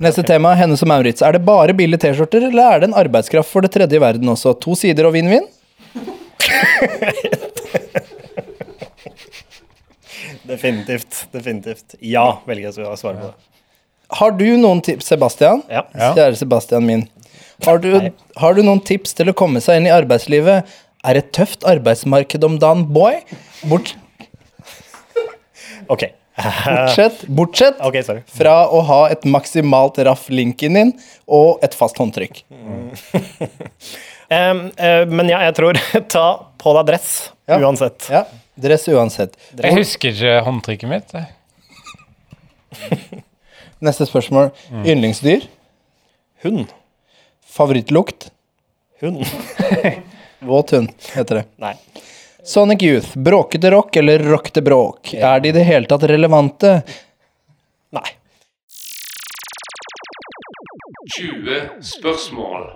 Neste 0.04 0.24
tema, 0.28 0.52
Hennes 0.60 0.84
og 0.84 0.90
Maurits. 0.92 1.24
Er 1.24 1.32
det 1.38 1.46
bare 1.48 1.74
billige 1.74 2.04
T-skjorter, 2.04 2.44
eller 2.50 2.64
er 2.68 2.80
det 2.84 2.90
en 2.90 2.98
arbeidskraft 3.00 3.50
for 3.50 3.62
det 3.64 3.72
tredje 3.74 4.00
verden 4.04 4.28
også? 4.30 4.54
To 4.62 4.76
sider 4.78 5.08
og 5.08 5.16
vinn-vinn? 5.16 5.48
Definitivt. 10.46 11.28
Definitivt. 11.34 11.96
Ja, 12.04 12.42
velger 12.46 12.70
jeg 12.70 12.86
å 12.86 12.96
svare 13.00 13.18
på 13.24 13.28
det. 13.32 13.55
Har 14.10 14.32
du 14.38 14.46
noen 14.62 14.82
tips, 14.86 15.08
Sebastian? 15.12 15.64
Ja. 15.72 15.86
Kjære 15.94 16.36
Sebastian 16.40 16.86
min. 16.86 17.06
Har 17.66 17.80
du, 17.80 18.12
har 18.38 18.54
du 18.58 18.62
noen 18.66 18.82
tips 18.84 19.14
til 19.18 19.30
å 19.32 19.36
komme 19.38 19.62
seg 19.64 19.80
inn 19.80 19.88
i 19.88 19.94
arbeidslivet? 19.96 20.66
Er 21.06 21.20
et 21.20 21.32
tøft 21.36 21.66
arbeidsmarked 21.68 22.44
om 22.46 22.60
dagen, 22.62 22.86
boy? 22.94 23.22
Bort, 23.70 23.96
Ok. 25.90 26.04
bortsett, 26.36 27.22
bortsett 27.32 27.78
okay, 27.80 28.04
fra 28.36 28.56
å 28.68 28.82
ha 28.84 28.98
et 29.14 29.24
maksimalt 29.24 29.96
raff 30.04 30.26
linken 30.34 30.76
din 30.76 30.90
og 31.32 31.64
et 31.64 31.78
fast 31.78 31.96
håndtrykk. 32.02 32.42
Mm. 32.52 32.90
um, 34.34 34.60
uh, 34.76 35.06
men 35.08 35.32
ja, 35.32 35.40
jeg 35.48 35.56
tror 35.62 35.80
ta 36.16 36.26
på 36.60 36.74
deg 36.80 36.90
dress 36.92 37.10
Ja. 37.48 37.62
uansett. 37.62 38.10
Ja, 38.12 38.26
Dress 38.56 38.86
uansett. 38.88 39.34
Jeg 39.60 39.76
husker 39.76 40.14
ikke 40.16 40.38
håndtrykket 40.46 40.90
mitt. 40.90 41.16
Neste 43.84 44.06
spørsmål. 44.08 44.52
Yndlingsdyr? 44.86 45.48
Hund. 46.44 46.72
Favorittlukt? 47.46 48.32
Hund. 49.02 49.26
Våt 50.40 50.72
hund, 50.72 50.92
heter 51.16 51.36
det. 51.42 51.46
Nei. 51.58 51.74
Sonic 52.46 52.84
Youth. 52.84 53.18
Bråkete 53.18 53.72
rock 53.72 53.96
eller 53.96 54.20
rockete 54.20 54.62
bråk? 54.62 55.14
Er 55.14 55.40
de 55.40 55.50
i 55.50 55.56
det 55.56 55.64
hele 55.66 55.90
tatt 55.90 56.04
relevante? 56.10 56.78
Nei. 57.96 58.08
20 61.16 61.62
spørsmål. 61.82 62.68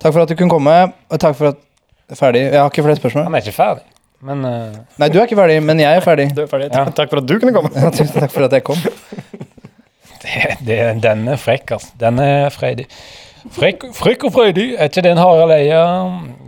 Takk 0.00 0.10
for 0.12 0.24
at 0.24 0.30
du 0.30 0.36
kunne 0.38 0.50
komme, 0.50 0.74
og 1.10 1.20
takk 1.20 1.36
for 1.38 1.52
at 1.54 1.62
Ferdig. 2.12 2.40
Jeg 2.52 2.60
har 2.60 2.68
ikke 2.68 2.82
flere 2.84 2.96
spørsmål. 2.98 3.24
Han 3.24 3.34
er 3.34 3.40
ikke 3.40 3.56
ferdig. 3.56 3.84
Men 4.24 4.44
uh... 4.44 4.76
Nei, 5.00 5.08
du 5.08 5.18
er 5.18 5.24
ikke 5.28 5.38
ferdig, 5.38 5.56
men 5.64 5.80
jeg 5.80 5.96
er 5.96 6.04
ferdig. 6.04 6.26
Du 6.36 6.42
er 6.44 6.50
ferdig. 6.50 6.68
Ja. 6.72 6.84
Takk 6.96 7.10
for 7.12 7.22
at 7.22 7.28
du 7.28 7.34
kunne 7.40 7.54
komme. 7.56 7.70
Ja, 7.80 7.90
tusen 7.94 8.12
takk 8.18 8.32
for 8.32 8.44
at 8.46 8.52
jeg 8.56 8.64
kom. 8.66 8.80
Det, 10.24 10.56
det, 10.66 10.78
den 11.02 11.28
er 11.28 11.36
frekk, 11.40 11.76
altså. 11.76 11.92
Den 12.00 12.18
er 12.18 12.48
freidig. 12.54 12.88
Frekk, 13.52 13.84
frekk 13.94 14.24
og 14.24 14.32
freidig. 14.32 14.70
Er 14.78 14.88
ikke 14.88 15.04
det 15.04 15.12
en 15.12 15.20
Harald 15.20 15.52
Eia? 15.52 15.84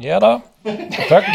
Ja 0.00 0.20
da. 0.22 0.38
Takk. 1.10 1.28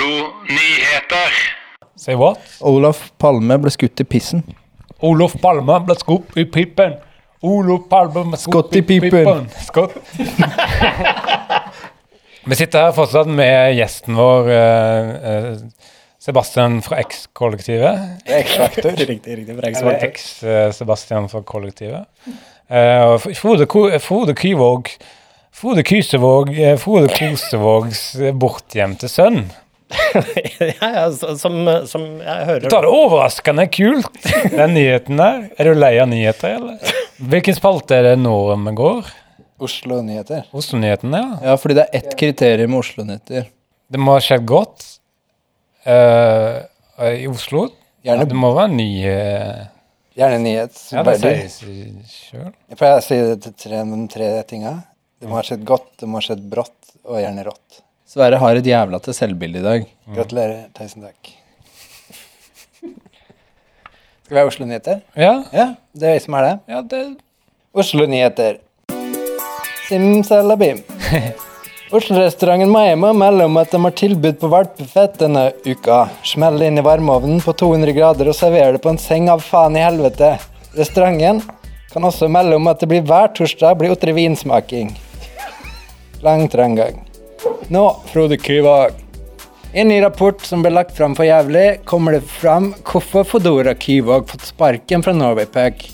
Oslo-nyheter. 0.00 1.32
Say 1.96 2.14
what? 2.14 2.38
Olaf 2.60 3.10
Palme 3.18 3.58
ble 3.60 3.70
skutt 3.74 4.00
i 4.00 4.06
pissen. 4.08 4.46
Olaf 5.04 5.34
Palme 5.42 5.76
ble 5.84 5.98
skutt 5.98 6.38
i 6.38 6.46
pipen. 6.48 6.94
Olof 7.42 7.88
Palme 7.88 8.36
i 8.72 8.82
pipen. 8.82 9.46
Skott. 9.64 9.96
Vi 12.50 12.56
sitter 12.56 12.86
her 12.86 12.92
fortsatt 12.96 13.28
med 13.28 13.74
gjesten 13.76 14.16
vår, 14.16 14.48
eh, 14.54 15.10
eh, 15.30 15.54
Sebastian 16.20 16.80
fra 16.84 16.98
X-kollektivet. 17.04 18.24
X-faktor. 18.24 18.90
Riktig, 19.12 19.38
riktig. 19.38 20.08
X-Sebastian 20.10 21.28
fra 21.32 21.40
kollektivet. 21.44 22.04
Eh, 22.68 23.00
og 23.04 23.20
Frode, 23.36 23.66
Frode 24.00 24.34
Kyvåg 24.36 24.92
Frode 25.52 25.82
Kysevåg, 25.82 26.58
eh, 26.58 26.76
Frode 26.78 27.08
Kosevågs 27.12 28.14
eh, 28.14 28.32
bortgjemte 28.32 29.08
sønn. 29.10 29.42
ja, 30.60 30.88
ja, 30.94 31.04
som, 31.12 31.56
som 31.86 32.04
jeg 32.22 32.44
hører 32.46 32.66
Det 32.68 32.76
er 32.78 32.86
overraskende 32.86 33.66
kult, 33.74 34.12
den 34.52 34.76
nyheten 34.76 35.18
der. 35.18 35.48
Er 35.58 35.70
du 35.70 35.78
lei 35.78 35.96
av 35.98 36.10
nyheter, 36.12 36.60
eller? 36.60 36.92
Hvilken 37.32 37.56
spalte 37.58 37.98
er 37.98 38.12
det 38.12 38.14
nå 38.20 38.36
vi 38.54 38.74
går? 38.78 39.10
Oslo-nyheter. 39.60 40.46
Oslo-nyhetene, 40.56 41.18
ja. 41.18 41.40
Ja, 41.50 41.56
fordi 41.60 41.76
det 41.80 41.88
er 41.88 41.98
ett 42.00 42.14
kriterium 42.18 42.72
med 42.72 42.84
Oslo-nyheter. 42.84 43.50
Det 43.90 44.00
må 44.00 44.14
ha 44.14 44.22
skjedd 44.24 44.46
godt 44.48 44.86
uh, 45.84 46.62
i 47.10 47.26
Oslo. 47.28 47.66
Gjerne, 48.06 48.24
Det 48.30 48.38
må 48.38 48.54
være 48.56 48.72
ny 48.72 48.88
uh... 49.04 49.66
gjerne 50.16 50.40
nyhet. 50.46 50.80
Ja, 50.94 51.04
det 51.04 51.18
sier. 51.20 51.42
Jeg 52.70 53.04
si 53.04 53.20
det 53.20 53.36
til 53.44 53.58
tre, 53.66 53.82
de 53.90 54.00
tre 54.14 54.32
tinga. 54.48 54.78
Det 55.20 55.28
må 55.28 55.36
ha 55.36 55.44
skjedd 55.44 55.66
godt, 55.68 55.90
det 56.00 56.08
må 56.08 56.22
ha 56.22 56.24
skjedd 56.24 56.46
brått, 56.48 56.94
og 57.04 57.20
gjerne 57.20 57.44
rått. 57.50 57.82
Sverre 58.10 58.40
har 58.42 58.58
et 58.58 58.66
jævla 58.66 58.98
til 58.98 59.14
selvbilde 59.14 59.60
i 59.60 59.62
dag. 59.62 59.84
Gratulerer. 60.16 60.64
Tusen 60.74 61.04
takk. 61.04 61.28
Skal 62.80 64.34
vi 64.34 64.40
ha 64.40 64.46
Oslo-nyheter? 64.48 65.02
Ja, 65.14 65.44
Ja, 65.54 65.66
det 65.94 66.08
er 66.08 66.16
jeg 66.16 66.22
som 66.24 66.34
er 66.34 66.42
det. 66.42 66.56
ja, 66.72 66.80
det 66.82 67.02
Oslo-nyheter. 67.74 68.58
Simsalabim. 69.86 70.80
Oslo-restauranten 71.94 72.70
Maima 72.70 73.12
melder 73.12 73.44
om 73.44 73.56
at 73.62 73.70
de 73.70 73.80
har 73.84 73.94
tilbud 74.00 74.40
på 74.40 74.50
valpefett 74.50 75.14
denne 75.18 75.52
uka. 75.66 76.08
Smell 76.26 76.58
det 76.58 76.70
inn 76.70 76.78
i 76.82 76.84
varmeovnen 76.86 77.38
på 77.42 77.54
200 77.62 77.94
grader 77.94 78.30
og 78.30 78.34
server 78.38 78.74
det 78.74 78.82
på 78.82 78.90
en 78.90 78.98
seng 78.98 79.28
av 79.30 79.42
faen 79.42 79.78
i 79.78 79.84
helvete. 79.86 80.32
Restauranten 80.74 81.42
kan 81.92 82.06
også 82.10 82.26
melde 82.30 82.58
om 82.58 82.66
at 82.70 82.82
det 82.82 82.90
blir 82.90 83.06
hver 83.06 83.30
torsdag 83.38 83.78
blir 83.78 83.94
otre 83.94 84.14
vinsmaking. 84.18 84.90
Lang 86.26 86.48
trangang. 86.50 87.06
Nå, 87.70 88.00
Frode 88.06 88.36
Kyvåg. 88.36 88.90
I 89.72 89.80
en 89.80 89.88
ny 89.88 90.00
rapport 90.02 90.40
som 90.42 90.58
ble 90.64 90.72
lagt 90.74 90.96
fram 90.96 91.12
for 91.14 91.22
jævlig, 91.22 91.84
kommer 91.86 92.16
det 92.16 92.24
fram 92.26 92.72
hvorfor 92.82 93.22
Fodora 93.22 93.76
Kyvåg 93.78 94.26
fått 94.26 94.48
sparken 94.48 95.04
fra 95.06 95.14
Norwaypack. 95.14 95.84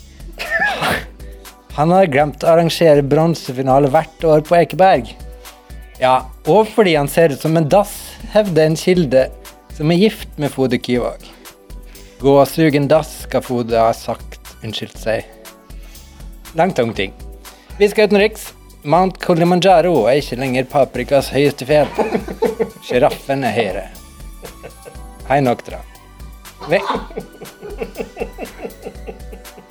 Han 1.77 1.93
har 1.93 2.09
glemt 2.09 2.41
å 2.41 2.55
arrangere 2.55 3.05
bronsefinale 3.05 3.93
hvert 3.93 4.25
år 4.25 4.47
på 4.49 4.57
Ekeberg. 4.57 5.13
Ja, 6.01 6.23
og 6.49 6.73
fordi 6.73 6.97
han 6.97 7.13
ser 7.13 7.37
ut 7.37 7.45
som 7.45 7.61
en 7.61 7.69
dass, 7.69 7.93
hevder 8.33 8.71
en 8.71 8.81
kilde 8.81 9.29
som 9.77 9.93
er 9.93 10.01
gift 10.01 10.33
med 10.41 10.57
Frode 10.57 10.81
Kyvåg. 10.81 11.29
Gå 12.25 12.39
og 12.41 12.49
sug 12.49 12.81
en 12.81 12.89
dass, 12.89 13.19
skal 13.29 13.45
Frode 13.45 13.77
ha 13.77 13.93
sagt 13.93 14.57
unnskyldt 14.65 14.97
seg. 14.97 15.29
Langt 16.57 16.81
om 16.81 16.97
ting. 16.97 17.13
Vi 17.77 17.93
skal 17.93 18.09
utenriks. 18.09 18.55
Mount 18.87 19.17
Kilimanjaro 19.19 20.05
er 20.07 20.21
ikke 20.21 20.37
lenger 20.39 20.67
paprikas 20.71 21.33
høyeste 21.35 21.67
fjell. 21.67 21.89
Sjiraffen 22.87 23.43
er 23.43 23.55
høyere. 23.57 23.83
Hei 25.27 25.41
nok, 25.43 25.65
dere. 25.67 25.81
Ve 26.71 26.79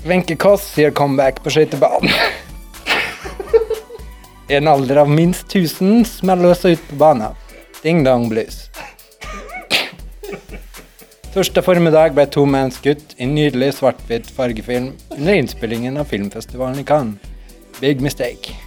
Wenche 0.05 0.35
Koss 0.35 0.67
gjør 0.75 0.91
comeback 0.99 1.39
på 1.45 1.53
skøytebanen. 1.55 2.11
I 4.51 4.59
en 4.59 4.67
alder 4.67 4.99
av 5.05 5.09
minst 5.09 5.47
1000 5.47 6.03
smeller 6.11 6.51
hun 6.51 6.59
seg 6.59 6.75
ut 6.75 6.85
på 6.91 6.99
banen. 6.99 7.39
Ding 7.85 8.03
dong 8.03 8.27
blues. 8.33 8.65
Torsdag 11.31 11.63
formiddag 11.63 12.19
ble 12.19 12.27
to 12.35 12.43
menn 12.43 12.75
skutt 12.75 13.15
i 13.15 13.31
nydelig 13.31 13.77
svart-hvitt 13.79 14.27
fargefilm 14.35 14.91
under 15.15 15.39
innspillingen 15.39 16.03
av 16.03 16.11
filmfestivalen 16.11 16.83
i 16.83 16.87
Cannes. 16.91 17.31
Big 17.79 18.03
mistake. 18.03 18.64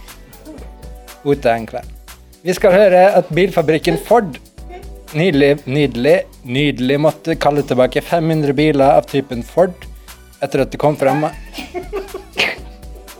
Ute 1.25 1.55
kveld. 1.69 1.95
Vi 2.41 2.55
skal 2.55 2.71
høre 2.71 3.01
at 3.19 3.31
bilfabrikken 3.35 3.97
Ford 3.99 4.37
nydelig, 5.17 5.57
nydelig, 5.65 6.21
nydelig 6.43 6.99
måtte 7.01 7.35
kalle 7.35 7.63
tilbake 7.67 8.01
500 8.05 8.53
biler 8.55 8.95
av 8.95 9.09
typen 9.09 9.43
Ford 9.43 9.75
etter 10.39 10.63
at 10.63 10.71
det 10.71 10.79
kom 10.79 10.95
fram 10.99 11.25
at 11.27 11.35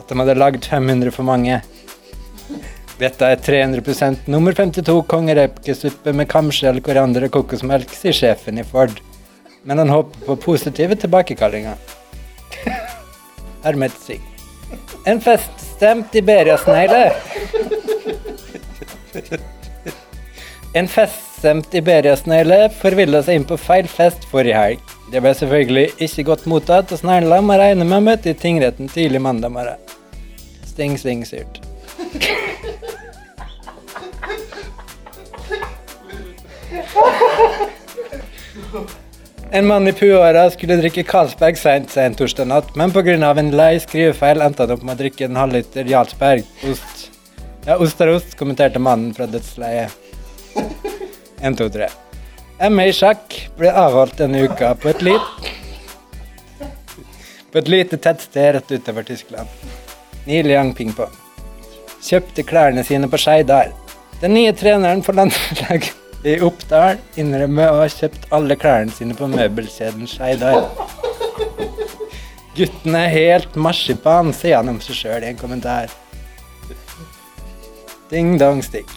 de 0.08 0.18
hadde 0.18 0.38
lagd 0.39 0.65
500 0.65 1.12
for 1.13 1.27
mange. 1.27 1.60
Dette 3.00 3.27
er 3.32 3.39
300% 3.39 4.27
nummer 4.32 4.56
52 4.56 4.98
kongerepkesuppe 5.08 6.12
med 6.15 6.27
kamskjell, 6.32 6.82
koriander 6.84 7.27
og 7.29 7.36
kokosmelk, 7.38 7.94
sier 7.96 8.15
sjefen 8.15 8.60
i 8.60 8.65
Ford. 8.68 8.98
Men 9.63 9.79
han 9.84 9.94
håper 9.94 10.25
på 10.25 10.36
positive 10.50 10.98
tilbakekallinger. 11.00 11.79
Hermed 13.63 13.96
Sig. 14.03 14.20
En 15.08 15.22
feststemt 15.79 16.15
Iberia-snegle. 16.15 17.13
En 20.74 20.88
feststemt 20.88 21.74
Iberia-snegle 21.74 22.69
forvilla 22.81 23.21
seg 23.24 23.39
inn 23.39 23.48
på 23.48 23.57
feil 23.57 23.88
fest 23.88 24.27
forrige 24.27 24.59
helg. 24.59 24.79
Det 25.13 25.21
ble 25.24 25.31
selvfølgelig 25.33 25.88
ikke 26.03 26.24
godt 26.27 26.45
mottatt, 26.51 26.91
og 26.91 27.00
snegla 27.00 27.39
må 27.41 27.55
regne 27.57 27.88
med 27.88 27.98
å 27.98 28.05
møte 28.12 28.29
i 28.33 28.38
tingretten 28.38 28.91
tidlig 28.91 29.21
mandag 29.24 29.55
morgen. 29.55 29.79
Sting, 30.67 31.00
sting, 31.00 31.24
surt. 31.25 31.63
En 39.51 39.68
mann 39.68 39.88
i 39.88 39.94
puåra 39.94 40.44
skulle 40.51 40.75
drikke 40.77 41.01
Carlsberg 41.03 41.58
seint 41.58 41.96
en 41.98 42.13
torsdag 42.13 42.46
natt, 42.51 42.75
men 42.77 42.91
pga. 42.94 43.15
en 43.32 43.50
lei 43.58 43.79
skrivefeil 43.82 44.44
endte 44.46 44.62
han 44.62 44.75
opp 44.75 44.84
med 44.86 44.94
å 44.94 45.00
drikke 45.00 45.25
en 45.25 45.39
halvliter 45.41 45.89
Jarlsberg. 45.89 46.44
Ost. 46.70 47.08
Ja, 47.65 47.77
ost 47.77 48.01
er 48.01 48.12
ost, 48.13 48.36
kommenterte 48.38 48.79
mannen 48.79 49.10
fra 49.13 49.25
dødsleiet. 49.25 49.89
1, 51.41 51.58
2, 51.58 51.70
3. 51.74 51.88
MA 52.70 52.86
i 52.91 52.94
sjakk 52.94 53.39
ble 53.58 53.72
avholdt 53.74 54.22
denne 54.22 54.44
uka 54.46 54.75
på 54.77 54.91
et 54.94 55.01
lit... 55.01 55.50
På 57.50 57.58
et 57.58 57.72
lite 57.74 57.98
tettsted 57.98 58.53
rett 58.53 58.72
utover 58.72 59.08
Tyskland. 59.08 59.50
Niliang 60.29 60.75
pingpong. 60.77 61.15
Kjøpte 62.06 62.46
klærne 62.46 62.86
sine 62.86 63.10
på 63.10 63.18
Skeidar. 63.18 63.74
Den 64.22 64.38
nye 64.38 64.53
treneren 64.53 65.01
for 65.01 65.18
landslaget 65.18 65.96
i 66.27 66.35
Oppdal 66.43 66.99
innrømmer 67.19 67.71
å 67.71 67.79
ha 67.79 67.88
kjøpt 67.91 68.25
alle 68.35 68.57
klærne 68.59 68.91
sine 68.91 69.15
på 69.15 69.27
møbelkjeden 69.31 70.07
Skeidar. 70.09 70.65
Gutten 72.57 72.97
er 72.99 73.13
helt 73.13 73.55
marsipan, 73.55 74.33
sier 74.35 74.59
han 74.59 74.71
om 74.73 74.81
seg 74.83 74.97
sjøl 74.97 75.23
i 75.23 75.29
en 75.31 75.39
kommentar. 75.39 75.91
Ding 78.11 78.35
dong 78.41 78.59
stick. 78.65 78.89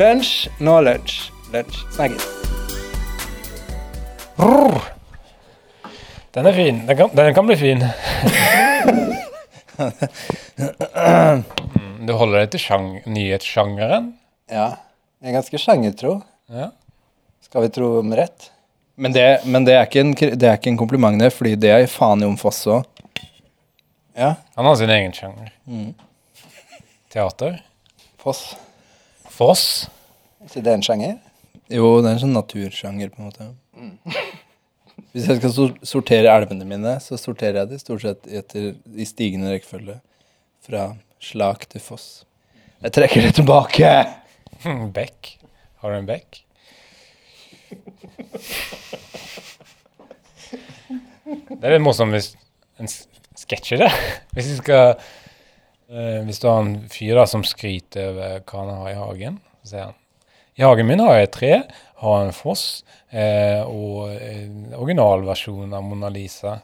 Lunsj, 0.00 0.48
nå 0.58 0.80
lunsj. 0.86 1.28
Lunsj. 1.54 1.84
Snakkes. 1.94 2.26
Den 6.34 6.46
er 6.46 6.54
fin. 6.54 6.82
Den 6.86 6.96
kan, 6.96 7.14
den 7.14 7.34
kan 7.34 7.46
bli 7.46 7.56
fin. 7.60 7.86
Mm, 10.60 12.04
du 12.04 12.12
holder 12.12 12.42
deg 12.42 12.50
til 12.52 12.60
sjang 12.60 12.88
nyhetssjangeren? 13.08 14.10
Ja. 14.52 14.66
Jeg 15.22 15.30
er 15.30 15.36
ganske 15.38 15.60
sjangertro. 15.62 16.18
Ja. 16.50 16.70
Skal 17.44 17.62
vi 17.62 17.70
tro 17.74 17.98
om 17.98 18.14
rett? 18.14 18.50
Men 19.00 19.12
det, 19.12 19.40
men 19.44 19.64
det, 19.64 19.74
er 19.78 19.86
ikke 19.88 20.02
en, 20.02 20.12
det 20.14 20.46
er 20.46 20.58
ikke 20.58 20.72
en 20.74 20.80
kompliment, 20.80 21.16
det, 21.22 21.30
fordi 21.32 21.54
det 21.56 21.70
er 21.72 21.86
faen 21.88 22.20
i 22.20 22.28
om 22.28 22.36
Foss 22.40 22.66
òg. 22.68 22.84
Ja. 24.18 24.34
Han 24.58 24.68
har 24.68 24.76
sin 24.76 24.92
egen 24.92 25.14
sjanger. 25.16 25.54
Teater. 27.12 27.62
Foss. 28.20 28.42
Foss. 29.30 29.64
Er 30.42 30.50
ikke 30.50 30.64
det 30.66 30.76
en 30.76 30.84
sjanger? 30.84 31.16
Jo, 31.70 31.94
det 32.02 32.10
er 32.10 32.18
en 32.18 32.22
sånn 32.26 32.36
natursjanger, 32.36 33.14
på 33.14 33.22
en 33.22 33.30
måte. 33.30 33.48
Hvis 35.14 35.26
jeg 35.30 35.40
skal 35.40 35.72
sortere 35.86 36.36
elvene 36.36 36.68
mine, 36.68 36.98
så 37.02 37.16
sorterer 37.18 37.62
jeg 37.62 37.72
de 37.72 37.80
stort 37.80 38.04
sett 38.04 38.28
etter, 38.28 38.74
i 38.92 39.06
stigende 39.08 39.54
rekkefølge. 39.54 39.96
Fra 40.66 40.90
slak 41.24 41.64
til 41.72 41.82
foss. 41.82 42.08
Jeg 42.84 42.92
trekker 42.96 43.24
det 43.24 43.36
tilbake! 43.40 43.94
Bekk. 44.98 45.39
Har 45.80 45.92
du 45.92 45.96
en 45.96 46.08
bekk? 46.08 46.42
Det 51.30 51.64
er 51.64 51.76
litt 51.76 51.84
morsomt 51.84 52.12
hvis 52.12 52.32
en 52.80 52.90
sketsjer 53.40 53.78
det. 53.84 53.90
Hvis 54.34 54.48
vi 54.50 54.56
skal 54.58 54.98
uh, 54.98 56.20
Hvis 56.26 56.40
du 56.42 56.48
har 56.50 56.58
en 56.60 56.74
fyr 56.92 57.14
da 57.16 57.24
som 57.30 57.44
skryter 57.46 58.10
over 58.10 58.42
hva 58.44 58.64
han 58.64 58.80
har 58.82 58.90
i 58.90 58.98
hagen, 58.98 59.38
så 59.62 59.72
sier 59.72 59.86
han 59.88 59.96
I 60.60 60.66
hagen 60.66 60.90
min 60.90 61.02
har 61.04 61.16
jeg 61.16 61.28
et 61.28 61.36
tre, 61.38 61.52
har 62.04 62.26
en 62.26 62.36
foss 62.36 62.64
eh, 63.08 63.62
og 63.64 64.12
en 64.12 64.74
originalversjon 64.76 65.72
av 65.76 65.84
Mona 65.84 66.10
Lisa. 66.12 66.58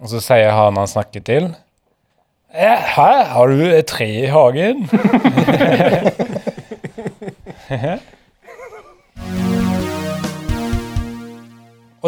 Og 0.00 0.08
så 0.12 0.20
sier 0.24 0.52
han 0.52 0.76
han 0.80 0.88
snakker 0.88 1.20
til 1.24 1.50
«Eh, 2.48 2.80
Hæ, 2.96 3.10
har 3.32 3.52
du 3.52 3.64
et 3.68 3.88
tre 3.88 4.08
i 4.22 4.26
hagen? 4.32 4.88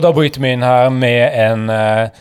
Og 0.00 0.04
da 0.06 0.14
bryter 0.16 0.40
vi 0.40 0.54
inn 0.54 0.62
her 0.64 0.86
med 0.88 1.34
en 1.36 1.66
eh, 1.68 2.20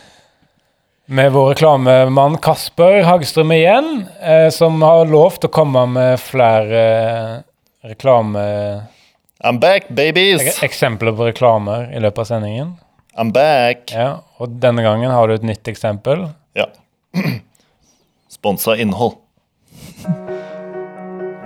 med 1.08 1.30
vår 1.32 1.46
reklamemann 1.54 2.34
Kasper 2.44 2.98
Hagstrøm 3.06 3.54
igjen, 3.56 3.86
eh, 4.20 4.50
som 4.52 4.82
har 4.84 5.08
lovt 5.08 5.46
å 5.48 5.48
komme 5.48 5.86
med 5.88 6.20
flere 6.20 6.82
eh, 6.82 7.30
reklame... 7.88 8.42
I'm 9.40 9.62
back, 9.62 9.88
babies! 9.88 10.44
Eksempler 10.60 11.16
på 11.16 11.30
reklamer 11.30 11.88
i 11.88 12.02
løpet 12.04 12.20
av 12.20 12.28
sendingen. 12.34 12.74
I'm 13.16 13.32
back! 13.32 13.88
Ja, 13.96 14.26
og 14.36 14.60
denne 14.60 14.84
gangen 14.84 15.08
har 15.16 15.32
du 15.32 15.38
et 15.38 15.48
nytt 15.54 15.72
eksempel. 15.72 16.26
Ja. 16.52 16.68
Sponsa 18.36 18.76
innhold. 18.76 19.16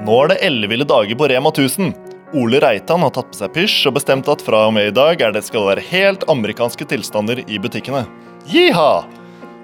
Nå 0.02 0.18
er 0.24 0.34
det 0.34 0.42
elleville 0.50 0.90
dager 0.96 1.14
på 1.14 1.30
Rema 1.30 1.54
1000. 1.54 1.94
Ole 2.34 2.58
Reitan 2.58 3.02
har 3.06 3.12
tatt 3.14 3.28
på 3.30 3.38
seg 3.38 3.52
pysj 3.54 3.84
og 3.86 3.94
bestemt 3.94 4.28
at 4.32 4.40
fra 4.42 4.64
og 4.66 4.72
med 4.74 4.88
i 4.88 4.94
dag 4.94 5.20
er 5.22 5.34
det 5.34 5.44
skal 5.46 5.68
være 5.68 5.84
helt 5.86 6.24
amerikanske 6.30 6.86
tilstander 6.90 7.44
i 7.46 7.60
butikkene. 7.62 8.02
Jiha! 8.50 9.04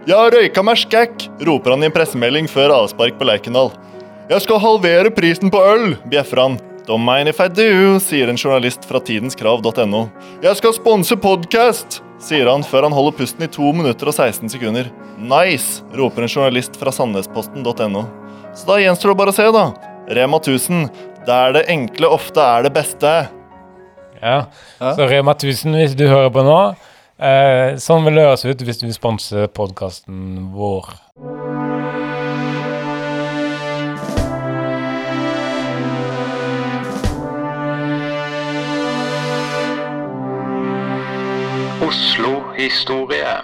Jeg 0.06 0.16
har 0.16 0.30
røyka 0.33 0.62
meg 0.64 0.78
skækk, 0.78 1.26
roper 1.48 1.74
han 1.74 1.83
i 1.83 1.88
en 1.90 1.94
pressemelding 1.94 2.46
før 2.48 2.76
avspark 2.76 3.18
på 3.18 3.26
Lerkendal. 3.26 3.72
Jeg 4.30 4.46
skal 4.46 4.62
halvere 4.62 5.11
prisen 5.11 5.50
på 5.50 5.59
øl, 5.66 5.96
bjeffer 6.12 6.44
han. 6.44 6.61
Don't 6.87 7.02
mind 7.04 7.28
if 7.28 7.42
I 7.42 7.50
do, 7.50 7.98
sier 8.02 8.30
en 8.30 8.38
journalist 8.38 8.87
fra 8.87 9.02
tidenskrav.no. 9.02 10.06
Jeg 10.46 10.62
skal 10.62 10.78
sponse 10.78 11.18
podcast, 11.18 12.00
sier 12.22 12.48
han 12.48 12.62
før 12.62 12.87
han 12.87 12.94
holder 12.94 13.18
pusten 13.18 13.44
i 13.44 13.50
2 13.50 13.74
minutter 13.83 14.09
og 14.09 14.14
16 14.14 14.54
sekunder. 14.54 14.88
Nice, 15.18 15.83
roper 15.98 16.24
en 16.24 16.33
journalist 16.33 16.78
fra 16.78 16.94
sandnesposten.no. 16.94 18.06
Så 18.54 18.70
da 18.70 18.78
gjenstår 18.78 19.12
det 19.12 19.20
bare 19.20 19.35
å 19.35 19.40
se, 19.42 19.50
da. 19.59 19.68
Rema 20.11 20.40
1000, 20.40 20.88
der 21.31 21.55
det 21.59 21.64
enkle 21.71 22.11
ofte 22.11 22.43
er 22.43 22.66
det 22.66 22.73
beste. 22.75 23.12
Ja, 24.21 24.45
Så 24.79 25.07
Rema 25.09 25.33
1000, 25.33 25.77
hvis 25.79 25.95
du 25.97 26.05
hører 26.11 26.29
på 26.35 26.43
nå, 26.45 26.59
eh, 27.23 27.79
sånn 27.81 28.05
vil 28.05 28.19
det 28.21 28.27
høres 28.27 28.45
ut 28.45 28.66
hvis 28.66 28.83
du 28.83 28.87
vil 28.88 28.97
sponse 28.99 29.47
podkasten 29.57 30.51
vår. 30.53 30.90
Oslo-historie. 42.01 43.37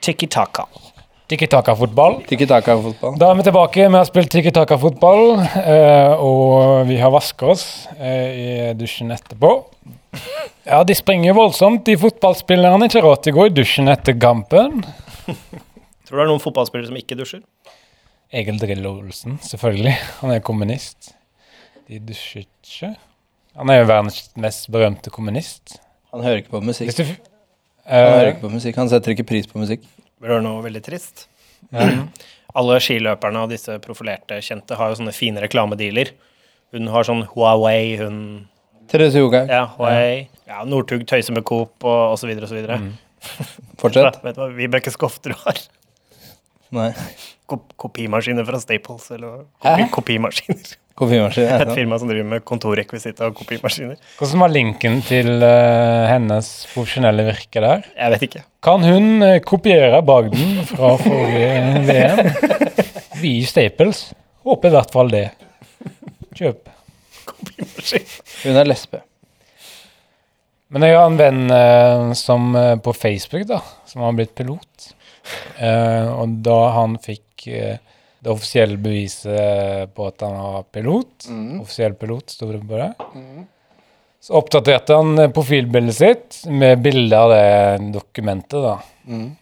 Tiki-taka. 0.00 0.66
Tikki-taka-fotball. 1.30 2.16
Tikki-taka-fotball. 2.26 3.14
Da 3.20 3.28
er 3.30 3.36
vi 3.38 3.44
tilbake. 3.46 3.84
Vi 3.86 3.94
har 3.96 4.06
spilt 4.08 4.30
tikki-taka-fotball, 4.34 5.22
eh, 5.62 6.14
og 6.18 6.88
vi 6.88 6.96
har 6.98 7.12
vaska 7.14 7.52
oss 7.52 7.64
eh, 7.98 8.30
i 8.34 8.48
dusjen 8.78 9.12
etterpå. 9.14 9.52
Ja, 10.66 10.80
de 10.86 10.96
springer 10.98 11.36
voldsomt, 11.38 11.84
de 11.86 11.94
fotballspillerne. 12.02 12.88
Ikke 12.90 13.02
råd 13.04 13.22
til 13.24 13.34
å 13.36 13.38
gå 13.40 13.46
i 13.46 13.54
dusjen 13.60 13.90
etter 13.92 14.16
kampen. 14.20 14.80
Tror 15.30 16.10
du 16.10 16.18
det 16.18 16.24
er 16.26 16.32
noen 16.32 16.42
fotballspillere 16.42 16.90
som 16.90 16.98
ikke 16.98 17.18
dusjer? 17.20 17.44
Egil 18.34 18.58
Drillo 18.62 18.96
Olsen, 19.00 19.38
selvfølgelig. 19.42 19.94
Han 20.24 20.34
er 20.34 20.42
kommunist. 20.46 21.12
De 21.90 21.98
dusjer 22.10 22.44
ikke. 22.48 22.92
Han 23.58 23.70
er 23.74 23.80
jo 23.80 23.86
verdens 23.90 24.20
mest 24.38 24.66
berømte 24.70 25.10
kommunist. 25.14 25.78
Han 26.14 26.22
hører 26.26 26.42
ikke 26.42 26.56
på 26.58 26.60
musikk. 26.66 26.90
Hvis 26.90 26.98
du 27.00 27.06
f- 27.06 27.16
Han 27.86 28.12
hører 28.14 28.26
eh, 28.28 28.34
ikke 28.34 28.44
på 28.48 28.52
musikk. 28.52 28.76
Han 28.82 28.90
setter 28.90 29.14
ikke 29.14 29.26
pris 29.30 29.46
på 29.50 29.58
musikk. 29.62 29.86
Det 30.20 30.40
noe 30.44 30.62
veldig 30.66 30.84
trist? 30.84 31.26
ja. 31.72 31.88
Alle 32.58 32.80
skiløperne 32.82 33.44
og 33.44 33.52
disse 33.52 33.76
profilerte 33.78 34.40
kjente 34.42 34.74
har 34.74 34.88
jo 34.90 34.96
sånne 34.98 35.12
fine 35.14 35.38
reklamedealer. 35.38 36.08
Hun 36.74 36.88
har 36.90 37.06
sånn 37.06 37.20
Huawei, 37.30 37.92
hun 38.00 38.16
Therese 38.90 39.20
Jogaug. 39.22 39.46
Ja, 39.46 39.68
Huawei. 39.76 40.24
Ja, 40.50 40.64
Northug 40.66 41.04
tøyser 41.06 41.36
med 41.36 41.44
Coop 41.46 41.86
og 41.86 42.16
osv. 42.16 42.32
osv. 42.34 42.56
videre 42.58 42.80
fortsett. 43.80 44.18
Vet 44.24 44.34
du 44.34 44.42
hva 44.42 44.48
Vibeke 44.56 44.90
Skofter 44.90 45.36
har? 45.44 45.62
Nei. 46.74 46.90
Kop 47.50 47.70
kopimaskiner 47.78 48.46
fra 48.46 48.58
Staples, 48.62 49.06
eller 49.14 49.44
kopi 49.62 49.86
kopimaskiner. 49.94 50.74
Kopimaskin. 50.98 51.44
ja, 51.46 51.58
Et 51.62 51.74
firma 51.74 51.98
som 51.98 52.08
driver 52.10 52.26
med 52.28 52.44
kontorrekvisitt 52.44 53.20
og 53.24 53.34
kopimaskiner. 53.38 53.96
Hvordan 54.18 54.42
var 54.42 54.52
linken 54.52 54.98
til 55.06 55.30
eh, 55.46 56.06
hennes 56.10 56.48
profesjonelle 56.74 57.24
virke 57.30 57.62
der? 57.64 57.86
Jeg 57.96 58.14
vet 58.14 58.24
ikke. 58.26 58.42
Kan 58.66 58.84
hun 58.84 59.22
eh, 59.24 59.38
kopiere 59.46 60.02
Bagden 60.04 60.58
fra 60.68 60.94
forrige 61.00 61.84
VM? 61.88 62.32
Vi 63.22 63.38
i 63.40 63.46
Staples 63.48 64.10
håper 64.44 64.68
i 64.68 64.74
hvert 64.76 64.92
fall 64.92 65.12
det. 65.12 65.26
Kjøp. 66.36 66.68
Hun 68.44 68.56
er 68.60 68.68
lesbe. 68.68 69.00
Men 70.70 70.84
jeg 70.86 70.94
har 70.98 71.08
en 71.08 71.18
venn 71.18 71.42
eh, 71.50 72.10
som 72.18 72.52
på 72.84 72.92
Facebook 72.94 73.48
da, 73.48 73.62
som 73.88 74.04
har 74.04 74.14
blitt 74.18 74.36
pilot. 74.38 74.90
Eh, 75.58 76.06
og 76.12 76.40
da 76.44 76.60
han 76.76 77.00
fikk 77.02 77.48
det 78.20 78.30
offisielle 78.32 78.76
beviset 78.80 79.94
på 79.96 80.06
at 80.10 80.20
han 80.26 80.34
var 80.36 80.62
pilot, 80.72 81.28
offisiell 81.62 81.94
pilot, 81.96 82.30
sto 82.36 82.50
det 82.52 82.60
på 82.68 82.76
det, 82.80 82.90
så 84.20 84.34
oppdaterte 84.36 84.92
han 84.98 85.30
profilbildet 85.32 85.96
sitt 85.96 86.42
med 86.52 86.82
bilde 86.84 87.16
av 87.16 87.30
det 87.32 87.78
dokumentet. 87.94 88.60
da. 88.60 88.74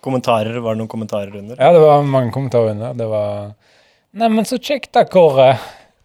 Kommentarer, 0.00 0.56
var 0.64 0.74
det 0.74 0.80
noen 0.80 0.88
kommentarer 0.88 1.34
under? 1.36 1.56
Ja, 1.60 1.72
det 1.76 1.80
var 1.82 2.02
mange 2.08 2.32
kommentarer 2.32 2.70
under. 2.72 2.94
Det 2.96 3.04
var 3.10 3.50
Neimen, 4.16 4.46
så 4.48 4.56
kjekt 4.58 4.92
da, 4.96 5.04
Kåre. 5.06 5.52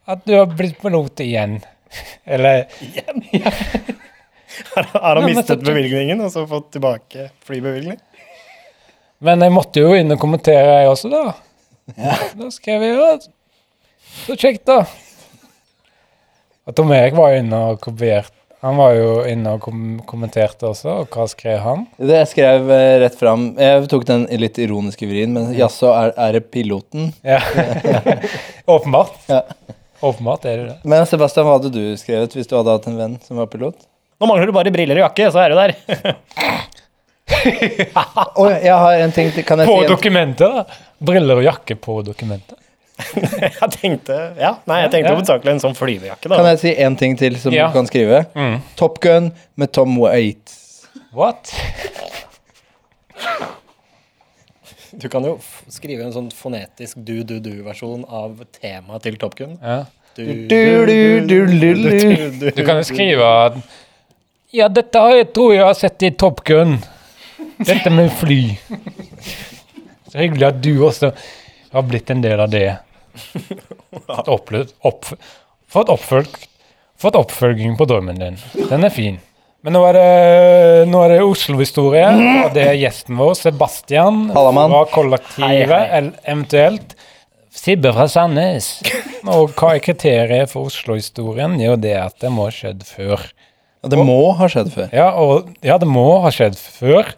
At 0.05 0.25
du 0.27 0.35
har 0.35 0.45
blitt 0.51 0.81
pilot 0.81 1.19
igjen. 1.23 1.61
Eller 2.35 2.65
Har 4.75 5.15
han 5.15 5.25
mistet 5.25 5.63
bevilgningen 5.65 6.21
og 6.21 6.31
så 6.31 6.45
fått 6.47 6.71
tilbake 6.75 7.29
flybevilgning? 7.47 7.97
Men 9.23 9.43
jeg 9.45 9.53
måtte 9.55 9.83
jo 9.83 9.93
inn 9.95 10.11
og 10.11 10.19
kommentere, 10.21 10.81
jeg 10.81 10.91
også, 10.91 11.11
da. 11.13 11.23
Da 12.35 12.47
skrev 12.51 12.81
jeg 12.83 12.95
jo 12.97 13.09
Så 14.25 14.35
kjekt, 14.39 14.65
da. 14.67 14.81
Og 16.65 16.73
Tom 16.75 16.91
Erik 16.95 17.13
var 17.17 17.33
jo 17.33 17.43
inne 17.43 17.59
og 17.69 17.79
kopierte 17.83 18.33
Han 18.65 18.79
var 18.79 18.95
jo 18.97 19.09
inne 19.29 19.51
og 19.53 19.61
kom 19.61 19.81
kommenterte 20.09 20.65
også, 20.65 20.95
og 21.03 21.13
hva 21.13 21.27
skrev 21.29 21.59
han? 21.61 21.83
Det 21.99 22.17
jeg 22.23 22.31
skrev 22.31 22.71
eh, 22.73 22.95
rett 23.03 23.17
fram 23.19 23.51
Jeg 23.61 23.85
tok 23.91 24.07
den 24.09 24.25
litt 24.41 24.57
ironiske 24.61 25.05
vrien, 25.09 25.33
men 25.35 25.53
jaså, 25.53 25.91
er, 25.93 26.15
er 26.17 26.39
det 26.39 26.47
piloten? 26.49 27.11
Ja. 27.21 27.37
Åpenbart. 28.75 29.19
Ja. 29.29 29.43
Åpenbart 30.01 30.47
er 30.49 30.57
det 30.57 30.65
det. 30.71 30.77
Men 30.89 31.05
Sebastian, 31.09 31.45
hva 31.47 31.59
hadde 31.59 31.71
du 31.73 31.83
skrevet 32.01 32.33
hvis 32.35 32.49
du 32.49 32.57
hadde 32.57 32.73
hatt 32.73 32.89
en 32.89 32.97
venn 32.97 33.19
som 33.23 33.37
var 33.39 33.51
pilot? 33.51 33.77
Nå 34.19 34.27
mangler 34.29 34.49
du 34.49 34.55
bare 34.55 34.73
briller 34.73 34.99
og 34.99 35.07
jakke, 35.09 35.29
så 35.31 35.43
er 35.43 35.53
du 35.53 35.59
der. 35.61 35.75
Oi, 37.25 38.51
jeg 38.61 38.75
har 38.75 38.99
en 39.01 39.11
ting 39.15 39.31
til. 39.33 39.43
Kan 39.47 39.61
jeg 39.63 39.67
På 39.69 39.79
si 39.79 39.85
en 39.87 39.91
dokumentet, 39.91 40.45
da. 40.59 40.63
Briller 41.05 41.41
og 41.41 41.45
jakke 41.47 41.75
på 41.81 41.99
dokumentet. 42.05 42.59
jeg 43.41 43.69
tenkte 43.75 44.15
ja, 44.39 44.53
nei, 44.69 44.77
jeg 44.85 44.91
tenkte 44.93 45.09
Ja. 45.09 45.15
hovedsakelig 45.17 45.51
en 45.51 45.59
sånn 45.65 45.73
flyvejakke. 45.75 46.29
da. 46.31 46.37
Kan 46.39 46.45
jeg 46.53 46.59
si 46.61 46.71
en 46.85 46.95
ting 46.95 47.17
til 47.19 47.35
som 47.41 47.51
Ja. 47.53 47.67
du 47.67 47.73
kan 47.79 47.89
skrive? 47.89 48.21
Mm. 48.37 48.61
Top 48.79 49.01
Gun 49.03 49.31
med 49.59 49.73
Tom 49.75 49.97
Waits. 49.99 50.85
What? 51.15 51.51
Du 54.95 55.09
kan 55.11 55.25
jo 55.27 55.33
f- 55.41 55.63
skrive 55.75 56.05
en 56.05 56.13
sånn 56.15 56.29
fonetisk 56.31 57.01
du-du-du-versjon 57.03 58.05
av 58.07 58.37
temaet 58.61 59.03
til 59.03 59.17
Top 59.19 59.35
Gun. 59.35 59.57
Ja. 59.61 59.81
Du, 60.15 60.23
Du, 60.23 60.47
du, 60.47 61.27
du, 61.27 61.39
du, 61.51 61.75
du. 62.39 62.51
Du 62.55 62.61
kan 62.63 62.77
jo 62.79 62.85
skrive 62.87 63.25
at 63.27 63.57
Ja, 64.55 64.69
dette 64.71 64.95
har 65.03 65.11
jeg, 65.17 65.33
tror 65.35 65.51
jeg 65.51 65.65
har 65.67 65.73
sett 65.75 66.05
i 66.07 66.11
Top 66.15 66.39
Gun. 66.47 66.77
Dette 67.65 67.91
med 67.93 68.11
fly. 68.19 68.39
Så 70.11 70.19
hyggelig 70.21 70.47
at 70.47 70.59
du 70.63 70.71
også 70.87 71.11
har 71.75 71.85
blitt 71.87 72.11
en 72.13 72.23
del 72.23 72.39
av 72.39 72.51
det. 72.53 72.67
Fått 74.05 74.31
opplevd 74.31 74.73
opp, 74.87 75.07
Fått 75.75 75.89
oppfølg, 75.91 76.29
fått 77.01 77.15
oppfølging 77.19 77.73
på 77.75 77.87
drømmen 77.89 78.19
din. 78.21 78.37
Den 78.69 78.85
er 78.87 78.93
fin. 78.93 79.17
Men 79.65 79.73
nå 79.75 79.81
er 79.89 79.97
det, 79.97 80.09
nå 80.91 80.99
er 81.03 81.15
det 81.15 81.23
Oslo-historie, 81.25 82.05
og 82.45 82.53
det 82.55 82.67
er 82.69 82.77
gjesten 82.77 83.17
vår, 83.17 83.33
Sebastian 83.39 84.27
Hallamann. 84.35 84.71
fra 84.71 84.83
Kollektivet, 84.93 85.73
eller 85.97 86.11
eventuelt 86.23 86.93
Sibbe 87.55 87.91
fra 87.95 88.05
Sandnes. 88.11 88.69
Og 89.31 89.55
hva 89.57 89.73
er 89.73 89.81
kriteriet 89.81 90.51
for 90.51 90.69
Oslo-historien? 90.69 91.55
Jo, 91.59 91.73
det 91.81 91.95
er 91.95 92.03
at 92.05 92.19
det 92.21 92.29
må 92.35 92.45
ha 92.45 92.53
skjedd 92.53 92.83
før. 92.85 93.23
Ja, 93.85 93.89
det 93.93 94.01
må 94.01 94.17
ha 94.33 94.47
skjedd 94.49 94.71
før. 94.73 94.87
Ja, 94.97 95.11
og, 95.21 95.49
ja, 95.61 95.75
det 95.77 95.85
må 95.85 96.05
ha 96.23 96.31
skjedd 96.33 96.55
før. 96.57 97.11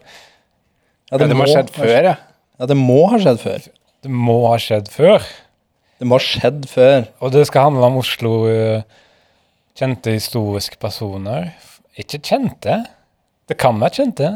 Ja, 1.08 1.16
det 1.16 1.28
må 1.32 1.46
ha 1.46 1.48
skjedd 1.48 1.70
før, 1.72 1.94
ja. 2.04 2.16
Ja, 2.60 2.66
det 2.68 2.76
må 2.76 2.98
ha 3.08 3.20
skjedd 3.22 3.38
før. 3.40 3.68
Det 4.04 4.10
må 4.12 4.34
ha 4.50 4.58
skjedd 4.60 4.90
før. 4.92 5.24
Det 5.98 6.08
må 6.10 6.18
ha 6.18 6.22
skjedd 6.26 6.66
før. 6.68 7.06
Og 7.24 7.32
det 7.32 7.46
skal 7.48 7.70
handle 7.70 7.88
om 7.88 7.96
Oslo 8.02 8.34
eh, 8.52 8.84
kjente 9.80 10.12
historiske 10.12 10.76
personer. 10.82 11.54
Ikke 11.96 12.20
kjente. 12.20 12.82
Det 13.48 13.56
kan 13.56 13.80
være 13.80 14.02
kjente, 14.02 14.34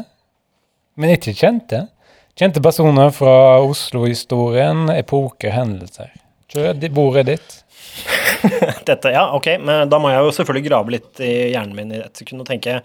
men 0.97 1.13
ikke 1.13 1.35
kjente. 1.37 1.85
Kjente 2.33 2.63
personer 2.65 3.13
fra 3.13 3.61
Oslo-historien, 3.61 4.87
epoker, 4.89 5.53
hendelser. 5.53 6.09
Kjør 6.49 6.81
bordet 6.97 7.27
ditt. 7.29 7.59
Dette, 8.89 9.11
ja, 9.13 9.27
ok, 9.35 9.49
men 9.63 9.89
da 9.91 9.99
må 10.01 10.11
jeg 10.11 10.23
jo 10.25 10.31
selvfølgelig 10.37 10.69
grave 10.69 10.95
litt 10.97 11.21
i 11.23 11.33
hjernen 11.53 11.75
min 11.77 11.93
i 11.93 12.01
et 12.03 12.23
sekund 12.23 12.43
og 12.43 12.49
tenke 12.49 12.81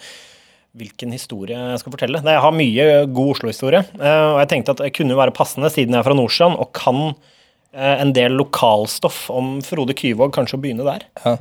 hvilken 0.79 1.15
historie 1.15 1.57
jeg 1.57 1.81
skal 1.81 1.95
fortelle. 1.95 2.21
Jeg 2.23 2.45
har 2.45 2.55
mye 2.55 2.87
god 3.11 3.33
Oslo-historie, 3.35 3.83
eh, 3.99 4.27
og 4.35 4.39
jeg 4.43 4.51
tenkte 4.53 4.77
at 4.77 4.83
det 4.85 4.95
kunne 4.97 5.19
være 5.19 5.35
passende, 5.35 5.71
siden 5.73 5.97
jeg 5.97 6.03
er 6.03 6.07
fra 6.07 6.17
Nordstrand 6.19 6.59
og 6.61 6.71
kan 6.77 7.01
eh, 7.09 7.97
en 7.97 8.13
del 8.17 8.37
lokalstoff 8.39 9.27
om 9.35 9.59
Frode 9.67 9.97
Kyvåg, 9.99 10.33
kanskje 10.37 10.59
å 10.59 10.63
begynne 10.63 10.87
der. 10.87 11.09
Ja. 11.25 11.37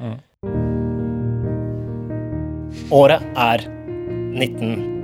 Året 2.93 3.26
er 3.36 3.67
19... 4.38 4.96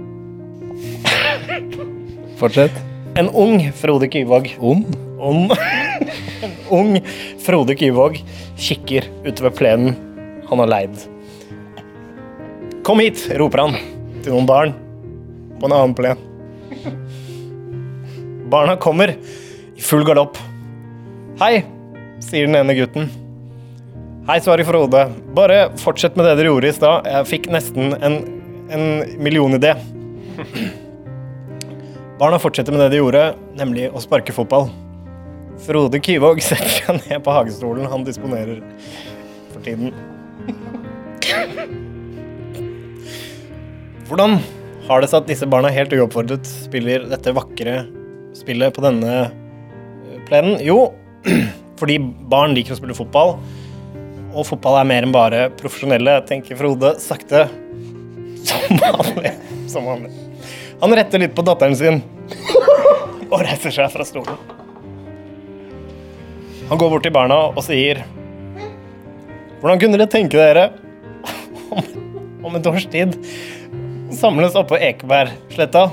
Fortsett. 2.39 2.75
En 3.19 3.29
ung 3.29 3.59
Frode 3.77 4.07
Kyvåg 4.09 4.55
Ond? 4.63 4.87
Om 5.23 5.47
en 6.41 6.51
ung 6.77 6.99
Frode 7.43 7.75
Kyvåg 7.79 8.19
kikker 8.59 9.07
utover 9.23 9.49
plenen 9.55 9.95
han 10.49 10.59
har 10.59 10.67
leid. 10.67 10.97
Kom 12.83 12.99
hit, 12.99 13.21
roper 13.39 13.63
han 13.63 13.77
til 14.23 14.33
noen 14.35 14.47
barn 14.47 14.73
på 15.59 15.69
en 15.69 15.75
annen 15.75 15.95
plen. 15.95 16.19
Barna 18.51 18.75
kommer 18.77 19.15
i 19.15 19.81
full 19.81 20.03
galopp. 20.05 20.37
Hei, 21.39 21.63
sier 22.21 22.45
den 22.45 22.59
ene 22.59 22.75
gutten. 22.77 23.07
Hei, 24.27 24.37
svarer 24.43 24.67
Frode. 24.67 25.07
Bare 25.35 25.65
fortsett 25.79 26.19
med 26.19 26.27
det 26.27 26.35
dere 26.37 26.51
gjorde 26.51 26.69
i 26.69 26.75
stad. 26.75 27.07
Jeg 27.09 27.29
fikk 27.31 27.49
nesten 27.51 27.95
en, 28.03 28.19
en 28.75 28.85
millionidé. 29.23 29.73
Barna 32.19 32.37
fortsetter 32.39 32.75
med 32.75 32.85
det 32.85 32.93
de 32.93 33.01
gjorde, 33.01 33.25
nemlig 33.57 33.89
å 33.89 34.03
sparke 34.03 34.35
fotball. 34.35 34.69
Frode 35.61 35.99
Kyvåg 36.01 36.41
setter 36.41 36.71
seg 36.73 36.99
ned 37.03 37.21
på 37.23 37.33
hagestolen 37.35 37.85
han 37.89 38.03
disponerer 38.07 38.59
for 39.53 39.61
tiden. 39.63 39.93
Hvordan 44.09 44.39
har 44.87 45.01
det 45.01 45.09
seg 45.11 45.21
at 45.21 45.29
disse 45.29 45.47
barna 45.49 45.71
helt 45.71 45.93
uoppfordret 45.95 46.47
spiller 46.49 47.05
dette 47.07 47.35
vakre 47.35 47.83
spillet 48.35 48.73
på 48.75 48.83
denne 48.83 49.13
eh, 49.23 50.17
plenen? 50.27 50.57
Jo, 50.65 50.91
fordi 51.79 51.99
barn 52.31 52.55
liker 52.57 52.75
å 52.75 52.79
spille 52.81 52.97
fotball, 52.97 53.37
og 54.33 54.47
fotball 54.49 54.81
er 54.81 54.89
mer 54.89 55.05
enn 55.05 55.13
bare 55.15 55.45
profesjonelle, 55.59 56.17
tenker 56.27 56.57
Frode 56.59 56.95
sakte. 57.03 57.45
Som 58.43 58.81
vanlig. 58.81 59.31
Som 59.71 59.85
vanlig. 59.87 60.11
Han 60.81 60.91
retter 60.97 61.21
litt 61.21 61.37
på 61.37 61.45
datteren 61.47 61.77
sin 61.79 62.01
og 63.29 63.39
reiser 63.45 63.71
seg 63.71 63.87
fra 63.93 64.03
stolen. 64.05 64.62
Han 66.69 66.79
går 66.79 66.93
bort 66.93 67.03
til 67.05 67.13
barna 67.13 67.39
og 67.51 67.59
sier 67.65 68.03
Hvordan 69.59 69.79
kunne 69.81 69.97
dere 69.97 70.11
tenke 70.11 70.39
dere 70.39 70.69
om, 72.43 72.55
et 72.55 72.67
års 72.67 72.85
tid 72.91 73.15
samles 74.13 74.55
oppe 74.59 74.75
på 74.75 74.81
Ekebergsletta? 74.89 75.87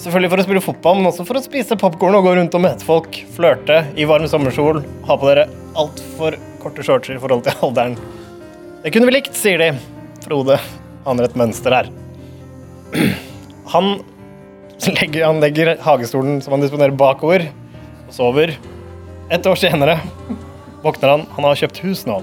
Selvfølgelig 0.00 0.30
for 0.32 0.40
å 0.40 0.44
spille 0.46 0.62
fotball, 0.64 0.96
men 1.00 1.10
også 1.10 1.26
for 1.28 1.36
å 1.36 1.42
spise 1.44 1.76
popkorn 1.78 2.16
og 2.16 2.24
gå 2.24 2.32
rundt 2.38 2.54
og 2.56 2.62
møte 2.64 2.86
folk, 2.86 3.18
flørte 3.34 3.82
i 4.00 4.06
varm 4.08 4.24
sommersol, 4.30 4.80
ha 5.04 5.16
på 5.20 5.28
dere 5.28 5.44
altfor 5.78 6.38
korte 6.62 6.84
shortser 6.86 7.18
i 7.18 7.20
forhold 7.20 7.44
til 7.44 7.66
alderen. 7.66 7.98
Det 8.80 8.94
kunne 8.94 9.10
vi 9.10 9.18
likt, 9.18 9.36
sier 9.36 9.60
de. 9.60 9.74
Frode 10.24 10.56
aner 11.08 11.28
et 11.28 11.36
mønster 11.36 11.76
her. 11.76 11.92
Han 13.74 13.92
legger, 14.88 15.26
han 15.26 15.44
legger 15.44 15.74
hagestolen 15.84 16.40
som 16.40 16.56
han 16.56 16.64
disponerer 16.64 16.96
bakover, 16.96 17.50
og 18.06 18.16
sover. 18.16 18.56
Et 19.30 19.46
år 19.46 19.58
senere 19.60 20.00
våkner 20.82 21.12
han. 21.12 21.20
Han 21.36 21.46
har 21.46 21.58
kjøpt 21.60 21.80
hus 21.84 22.02
nå, 22.08 22.16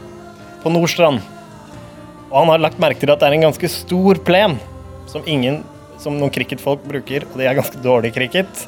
på 0.59 0.71
Nordstrand. 0.73 1.21
Og 2.27 2.35
han 2.35 2.49
har 2.51 2.59
lagt 2.59 2.81
merke 2.83 2.99
til 2.99 3.13
at 3.13 3.21
det 3.21 3.29
er 3.29 3.37
en 3.37 3.45
ganske 3.47 3.69
stor 3.71 4.19
plen 4.27 4.57
som 5.07 5.23
ingen 5.23 5.61
som 6.01 6.17
noen 6.19 6.33
cricketfolk 6.35 6.83
bruker, 6.85 7.23
og 7.31 7.39
det 7.39 7.47
er 7.47 7.55
ganske 7.57 7.79
dårlig 7.81 8.11
cricket. 8.17 8.65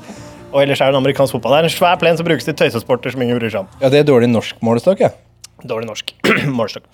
Og 0.54 0.63
ellers 0.63 0.80
er 0.80 0.88
det 0.88 0.95
en 0.95 1.02
amerikansk 1.02 1.36
fotball. 1.36 1.58
Det 1.58 1.60
er 1.60 1.67
en 1.67 1.73
svær 1.75 1.99
plen 2.02 2.15
som 2.17 2.25
brukes 2.25 2.47
til 2.47 2.56
tøysesporter 2.58 3.13
som 3.13 3.25
ingen 3.25 3.38
bryr 3.38 3.52
seg 3.52 3.65
om. 3.65 3.73
Ja, 3.84 3.91
det 3.91 3.99
er 4.02 4.08
dårlig 4.08 4.32
norsk 4.32 4.63
målestokk, 4.65 5.04
ja. 5.04 5.12
Dårlig 5.67 5.89
norsk. 5.89 6.15
Målestokk. 6.60 6.88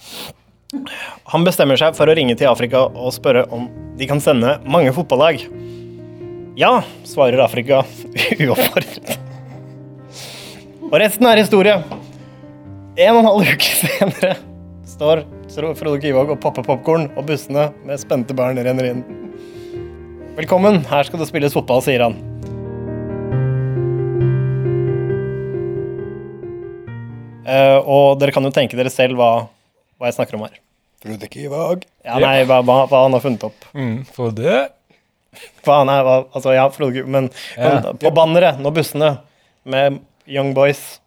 Han 1.29 1.45
bestemmer 1.45 1.77
seg 1.79 1.93
for 1.95 2.09
å 2.09 2.15
ringe 2.17 2.33
til 2.35 2.49
Afrika 2.49 2.87
og 2.89 3.13
spørre 3.15 3.45
om 3.53 3.69
de 3.99 4.09
kan 4.09 4.19
sende 4.23 4.57
mange 4.65 4.91
fotballag. 4.97 5.45
Ja, 6.57 6.79
svarer 7.05 7.45
Afrika 7.45 7.83
uoppfordret. 8.41 9.24
Og 10.85 10.97
resten 11.01 11.25
er 11.27 11.39
historie. 11.41 11.75
En 12.95 13.15
og 13.17 13.21
en 13.21 13.27
halv 13.29 13.47
uke 13.55 13.71
senere 13.81 14.35
står 14.87 15.23
Frode 15.75 15.99
Kyvåg 16.03 16.31
og 16.35 16.39
popper 16.43 16.65
popkorn, 16.65 17.07
og 17.17 17.25
bussene 17.29 17.69
med 17.87 17.99
spente 18.01 18.35
barn 18.37 18.59
renner 18.59 18.89
inn. 18.91 19.01
Velkommen, 20.35 20.81
her 20.89 21.07
skal 21.07 21.21
det 21.21 21.27
spilles 21.29 21.55
fotball, 21.55 21.81
sier 21.85 22.03
han. 22.05 22.17
Uh, 27.45 27.77
og 27.85 28.15
dere 28.19 28.33
kan 28.33 28.45
jo 28.47 28.51
tenke 28.53 28.77
dere 28.77 28.89
selv 28.93 29.19
hva, 29.19 29.29
hva 29.99 30.09
jeg 30.09 30.17
snakker 30.17 30.37
om 30.37 30.45
her. 30.47 30.55
Frode 31.03 31.27
Kyvåg. 31.29 31.83
Ja, 32.05 32.17
nei, 32.21 32.39
hva, 32.49 32.61
hva, 32.65 32.79
hva 32.89 33.03
han 33.05 33.13
har 33.15 33.21
funnet 33.23 33.45
opp. 33.45 33.67
Mm, 33.77 33.99
for 34.15 34.33
det 34.35 34.63
han 35.65 35.89
er, 35.91 36.01
hva, 36.07 36.15
altså, 36.31 36.53
ja, 36.55 36.63
Frode 36.73 36.95
Gu- 36.95 37.09
men, 37.11 37.27
men 37.59 37.97
på 38.01 38.11
banneret, 38.15 38.61
når 38.63 38.75
bussene 38.77 39.09
med 39.67 39.99
Young 40.27 40.53
Boys 40.57 40.99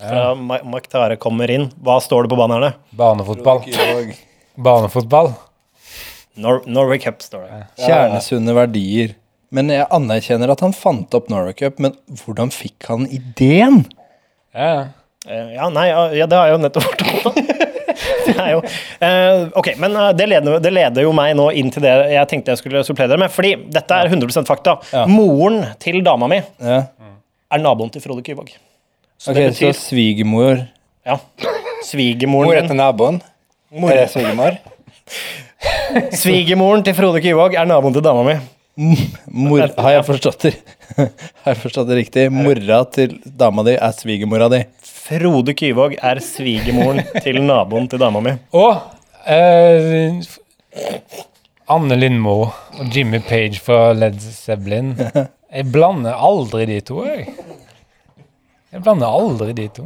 fra 0.00 0.34
Ma- 0.34 0.62
Maktare 0.64 1.16
kommer 1.20 1.50
inn, 1.52 1.68
hva 1.84 1.98
står 2.00 2.24
det 2.24 2.32
på 2.32 2.38
bannerne? 2.40 2.72
Banefotball. 2.96 3.64
Banefotball. 4.56 5.32
Nor 6.40 6.62
Norway 6.66 6.98
Cup, 7.02 7.20
står 7.22 7.44
det. 7.48 7.58
Kjernesunne 7.84 8.54
verdier. 8.56 9.14
Men 9.52 9.68
jeg 9.72 9.84
anerkjenner 9.92 10.52
at 10.54 10.62
han 10.64 10.72
fant 10.76 11.12
opp 11.18 11.28
Norway 11.32 11.52
Cup, 11.58 11.80
men 11.82 11.96
hvordan 12.22 12.52
fikk 12.54 12.86
han 12.88 13.04
ideen? 13.12 13.82
Ja. 14.54 14.70
Eh, 15.28 15.50
ja, 15.56 15.66
nei, 15.74 15.88
ja, 15.90 16.04
ja, 16.22 16.26
det 16.30 16.38
har 16.38 16.48
jeg 16.48 16.56
jo 16.56 16.62
nettopp 16.64 16.86
fortalt. 16.90 17.26
om. 17.32 17.50
Det 18.30 18.36
er 18.38 18.52
jo, 18.54 18.60
eh, 19.04 19.40
ok, 19.58 19.66
men 19.82 19.92
eh, 19.98 20.10
det 20.16 20.24
leder, 20.30 20.60
det 20.62 20.70
leder 20.72 21.02
jo 21.04 21.10
meg 21.16 21.32
nå 21.36 21.48
inn 21.58 21.68
til 21.74 21.82
det 21.84 21.90
jeg 22.14 22.28
tenkte 22.30 22.52
jeg 22.54 22.60
skulle 22.62 22.82
supplere 22.86 23.10
dere 23.10 23.20
med. 23.24 23.32
Fordi 23.34 23.50
dette 23.74 23.96
er 23.96 24.08
100% 24.08 24.46
fakta. 24.48 24.76
Ja. 24.94 25.02
Moren 25.10 25.58
til 25.82 25.98
dama 26.06 26.28
mi 26.30 26.38
Ja. 26.62 26.78
Er 27.50 27.62
naboen 27.62 27.90
til 27.92 28.02
Frode 28.04 28.22
Kyvåg. 28.26 28.52
Så 29.20 29.30
Ok, 29.32 29.36
det 29.36 29.54
Så 29.56 29.66
betyr 29.66 29.76
svigermor 29.76 30.62
ja, 31.06 31.16
svigermoren 31.84 32.48
Mor 32.50 32.56
etter 32.60 32.76
naboen. 32.78 33.20
Mor- 33.72 33.90
Er 33.92 34.02
det 34.04 34.10
svigermor? 34.12 34.56
Svigermoren 36.22 36.84
til 36.86 36.94
Frode 36.94 37.20
Kyvåg 37.24 37.54
er 37.58 37.66
naboen 37.68 37.94
til 37.96 38.04
dama 38.04 38.22
mi. 38.26 38.36
Mor, 39.26 39.64
Har 39.76 39.90
jeg 39.96 40.04
forstått 40.06 40.44
det 40.46 40.52
Har 40.96 41.50
jeg 41.52 41.58
forstått 41.60 41.88
det 41.90 41.96
riktig? 41.98 42.28
Mora 42.32 42.78
til 42.94 43.16
dama 43.24 43.64
di 43.66 43.74
er 43.76 43.92
svigermora 43.96 44.48
di. 44.52 44.62
Frode 44.86 45.54
Kyvåg 45.58 45.96
er 46.00 46.20
svigermoren 46.24 47.02
til 47.24 47.40
naboen 47.44 47.88
til 47.90 48.00
dama 48.02 48.22
mi. 48.24 48.36
Og 48.56 48.78
eh, 49.26 50.20
Anne 51.70 51.98
Lindmo 51.98 52.36
og 52.46 52.94
Jimmy 52.94 53.20
Page 53.26 53.60
fra 53.62 53.90
Led 53.94 54.18
Zeppelin. 54.22 54.94
Jeg 55.50 55.66
blander 55.74 56.14
aldri 56.14 56.62
de 56.70 56.76
to, 56.86 57.00
jeg. 57.08 57.24
Jeg 58.80 58.86
blander 58.86 59.12
aldri 59.12 59.52
de 59.52 59.64
to. 59.76 59.82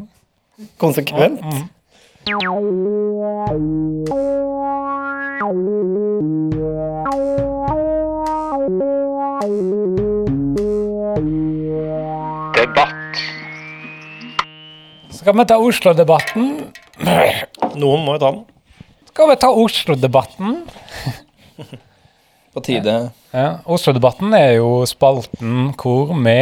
Konsekvent. 0.79 1.41
Debatt. 12.55 13.19
Skal 15.11 15.35
vi 15.35 15.47
ta 15.51 15.59
Oslo-debatten? 15.59 16.47
Noen 17.75 18.07
må 18.07 18.15
jo 18.15 18.23
ta 18.23 18.31
den. 18.31 18.45
Skal 19.11 19.33
vi 19.33 19.39
ta 19.43 19.51
Oslo-debatten? 19.51 20.55
På 22.55 22.63
tide. 22.63 22.95
Ja, 23.35 23.59
Oslo-debatten 23.67 24.39
er 24.39 24.53
jo 24.61 24.85
spalten 24.87 25.75
hvor 25.83 26.15
vi 26.15 26.39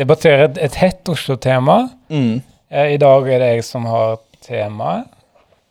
debatterer 0.00 0.48
et, 0.48 0.60
et 0.66 0.78
hett 0.80 1.10
Oslo-tema. 1.12 1.82
Mm. 2.12 2.40
Eh, 2.70 2.94
I 2.94 3.00
dag 3.00 3.28
er 3.28 3.42
det 3.42 3.50
jeg 3.56 3.66
som 3.66 3.88
har 3.90 4.20
temaet, 4.44 5.10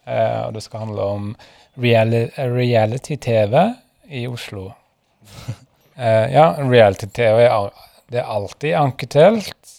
eh, 0.07 0.41
og 0.45 0.53
det 0.55 0.63
skal 0.65 0.85
handle 0.85 1.07
om 1.15 1.31
reali 1.79 2.27
reality-TV 2.37 3.55
i 4.21 4.27
Oslo. 4.29 4.69
Eh, 5.99 6.29
ja, 6.31 6.53
reality-TV 6.63 7.41
er, 7.43 7.65
det 8.07 8.21
er 8.21 8.29
alltid 8.31 8.71
anketelt. 8.79 9.73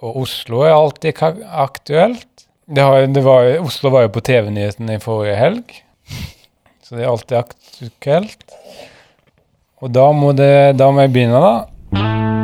og 0.00 0.22
Oslo 0.22 0.62
er 0.64 0.72
alltid 0.72 1.20
aktuelt. 1.44 2.46
Det 2.64 2.80
har, 2.80 3.04
det 3.12 3.20
var, 3.20 3.50
Oslo 3.60 3.90
var 3.92 4.06
jo 4.06 4.14
på 4.14 4.22
TV-nyhetene 4.24 4.96
i 4.96 5.02
forrige 5.04 5.36
helg, 5.36 5.76
så 6.80 6.96
det 6.96 7.04
er 7.04 7.12
alltid 7.12 7.36
aktuelt. 7.42 8.56
Og 9.84 9.92
da 9.92 10.08
må, 10.16 10.32
det, 10.32 10.78
da 10.80 10.88
må 10.88 11.04
jeg 11.04 11.12
begynne, 11.12 11.44
da. 11.44 12.35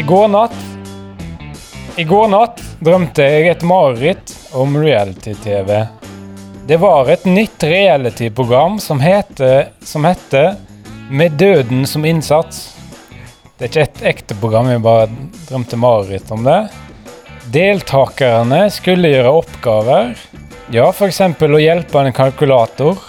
I 0.00 0.02
går 0.02 0.28
natt 0.28 0.54
I 1.96 2.04
går 2.08 2.28
natt 2.32 2.60
drømte 2.80 3.24
jeg 3.26 3.50
et 3.50 3.64
mareritt 3.68 4.30
om 4.56 4.78
reality-TV. 4.80 5.74
Det 6.70 6.78
var 6.80 7.10
et 7.12 7.26
nytt 7.28 7.66
reality-program 7.68 8.78
som 8.80 9.02
heter, 9.04 9.74
som 9.84 10.08
heter 10.08 10.54
Med 11.10 11.36
døden 11.36 11.84
som 11.86 12.08
innsats. 12.08 12.62
Det 13.58 13.66
er 13.66 13.74
ikke 13.74 13.84
et 13.90 14.02
ekte 14.14 14.38
program, 14.40 14.72
jeg 14.72 14.86
bare 14.88 15.10
drømte 15.50 15.76
mareritt 15.84 16.32
om 16.32 16.48
det. 16.48 16.58
Deltakerne 17.52 18.64
skulle 18.72 19.12
gjøre 19.12 19.36
oppgaver. 19.42 20.14
Ja, 20.72 20.88
f.eks. 20.94 21.20
å 21.28 21.60
hjelpe 21.66 22.06
en 22.06 22.16
kalkulator 22.16 23.04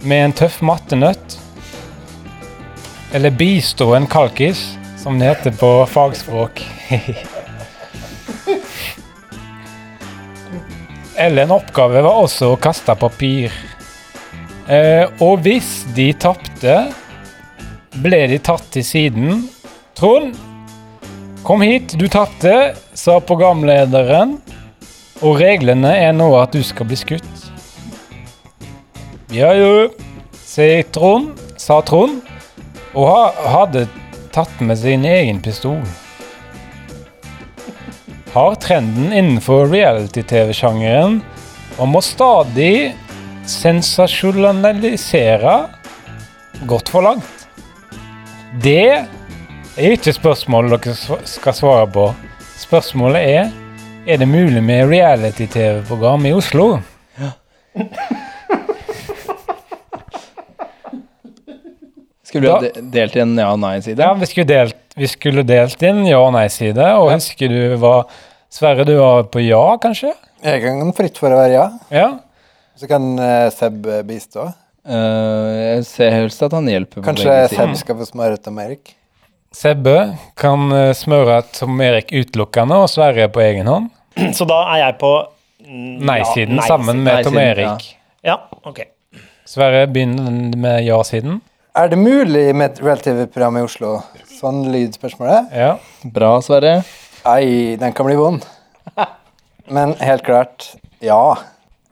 med 0.00 0.30
en 0.30 0.38
tøff 0.40 0.62
mattenøtt. 0.64 1.36
Eller 3.12 3.36
bistå 3.36 3.92
en 3.92 4.08
kalkis, 4.08 4.70
som 5.02 5.18
det 5.18 5.26
heter 5.26 5.50
på 5.50 5.86
fagspråk. 5.86 6.60
Eller 11.16 11.42
en 11.42 11.50
oppgave 11.50 12.02
var 12.04 12.18
også 12.20 12.50
å 12.52 12.58
kaste 12.60 12.92
papir. 13.00 13.52
Eh, 14.68 15.08
og 15.24 15.40
hvis 15.44 15.70
de 15.96 16.10
tapte, 16.20 16.74
ble 17.96 18.20
de 18.28 18.38
tatt 18.44 18.66
til 18.76 18.84
siden. 18.84 19.48
Trond, 19.96 20.36
kom 21.48 21.64
hit, 21.64 21.96
du 21.96 22.04
tapte, 22.12 22.74
sa 22.92 23.16
programlederen. 23.24 24.36
Og 25.24 25.40
reglene 25.40 25.94
er 25.96 26.12
nå 26.16 26.28
at 26.40 26.52
du 26.52 26.60
skal 26.64 26.88
bli 26.88 27.00
skutt. 27.00 27.48
Ja 29.32 29.54
jo, 29.56 29.88
sier 30.44 30.84
Trond, 30.92 31.40
sa 31.60 31.80
Trond, 31.86 32.20
og 32.92 33.04
ha, 33.06 33.24
hadde 33.60 33.86
tatt 34.32 34.60
med 34.60 34.78
sin 34.78 35.04
egen 35.04 35.42
pistol. 35.42 35.82
Har 38.32 38.54
trenden 38.54 39.12
innenfor 39.12 39.66
reality-TV-sjangeren 39.66 41.20
om 41.82 41.96
å 41.96 42.00
stadig 42.04 42.94
sensasjonalisere 43.48 45.56
gått 46.70 46.88
for 46.92 47.02
langt? 47.08 47.46
Det 48.62 48.94
er 48.94 49.96
ikke 49.96 50.14
spørsmålet 50.14 50.84
dere 50.84 51.18
skal 51.26 51.54
svare 51.56 51.86
på. 51.90 52.14
Spørsmålet 52.60 53.22
er 53.34 53.50
er 54.06 54.16
det 54.16 54.30
mulig 54.30 54.62
med 54.62 54.88
reality-TV-program 54.88 56.26
i 56.26 56.32
Oslo? 56.32 56.78
Skulle 62.30 62.46
du 62.46 62.52
ha 62.54 62.88
delt 62.94 63.16
i 63.18 63.22
en 63.24 63.34
ja- 63.34 63.50
og 63.50 63.58
nei-side? 63.58 63.98
Ja, 63.98 64.14
vi 64.14 64.28
skulle 64.30 64.46
delt, 64.46 64.78
vi 64.94 65.08
skulle 65.10 65.42
delt 65.46 65.82
inn 65.82 66.04
ja- 66.06 66.22
og 66.22 66.32
nei-side. 66.36 66.90
Og 67.02 67.10
husker 67.10 67.50
du 67.50 67.76
hva 67.82 68.04
Sverre, 68.50 68.82
du 68.86 68.96
var 68.98 69.28
på 69.30 69.42
ja, 69.44 69.62
kanskje? 69.78 70.10
Jeg 70.42 70.62
kan 70.64 70.88
fritt 70.96 71.18
for 71.20 71.30
å 71.30 71.38
være 71.38 71.52
ja. 71.54 71.66
Ja. 71.94 72.08
Så 72.78 72.88
kan 72.90 73.12
eh, 73.22 73.50
Seb 73.54 73.84
eh, 73.86 74.00
bistå. 74.06 74.48
Eh, 74.88 75.50
jeg 75.76 75.84
ser 75.86 76.14
helst 76.16 76.42
at 76.42 76.54
han 76.56 76.66
hjelper 76.66 76.98
på 76.98 77.04
Kanskje 77.06 77.28
begge 77.28 77.52
Seb 77.52 77.76
skal 77.78 77.98
få 78.00 78.08
smøre 78.08 78.40
Tom 78.42 78.58
Erik. 78.62 78.94
Sebbe 79.54 79.96
kan 80.38 80.70
eh, 80.74 80.92
smøre 80.96 81.42
Tom 81.52 81.78
Erik 81.84 82.10
utelukkende, 82.14 82.78
og 82.80 82.90
Sverre 82.90 83.28
på 83.30 83.42
egen 83.44 83.70
hånd. 83.70 83.90
Så 84.38 84.46
da 84.48 84.62
er 84.74 84.84
jeg 84.86 84.96
på 85.02 85.12
mm, 85.66 86.00
Nei-siden 86.10 86.58
ja, 86.58 86.66
sammen 86.70 87.04
med 87.04 87.26
Tom 87.26 87.38
Nei-siden, 87.38 87.70
Erik. 87.70 87.92
Ja, 88.26 88.38
ok. 88.66 88.82
Sverre 89.50 89.86
begynner 89.90 90.30
med 90.58 90.84
ja-siden. 90.86 91.40
Er 91.78 91.86
det 91.92 91.98
mulig 92.00 92.48
med 92.56 92.72
et 92.72 92.80
reality-program 92.82 93.60
i 93.60 93.62
Oslo? 93.62 93.92
Sånn 94.26 94.64
lyd 94.72 94.96
spørsmålet. 94.98 95.52
Ja. 95.54 95.76
Bra, 96.10 96.32
Sverre. 96.42 96.80
Nei, 97.22 97.76
den 97.78 97.94
kan 97.94 98.08
bli 98.08 98.16
vond. 98.18 98.42
Men 99.70 99.92
helt 100.02 100.24
klart, 100.26 100.66
ja. 101.04 101.36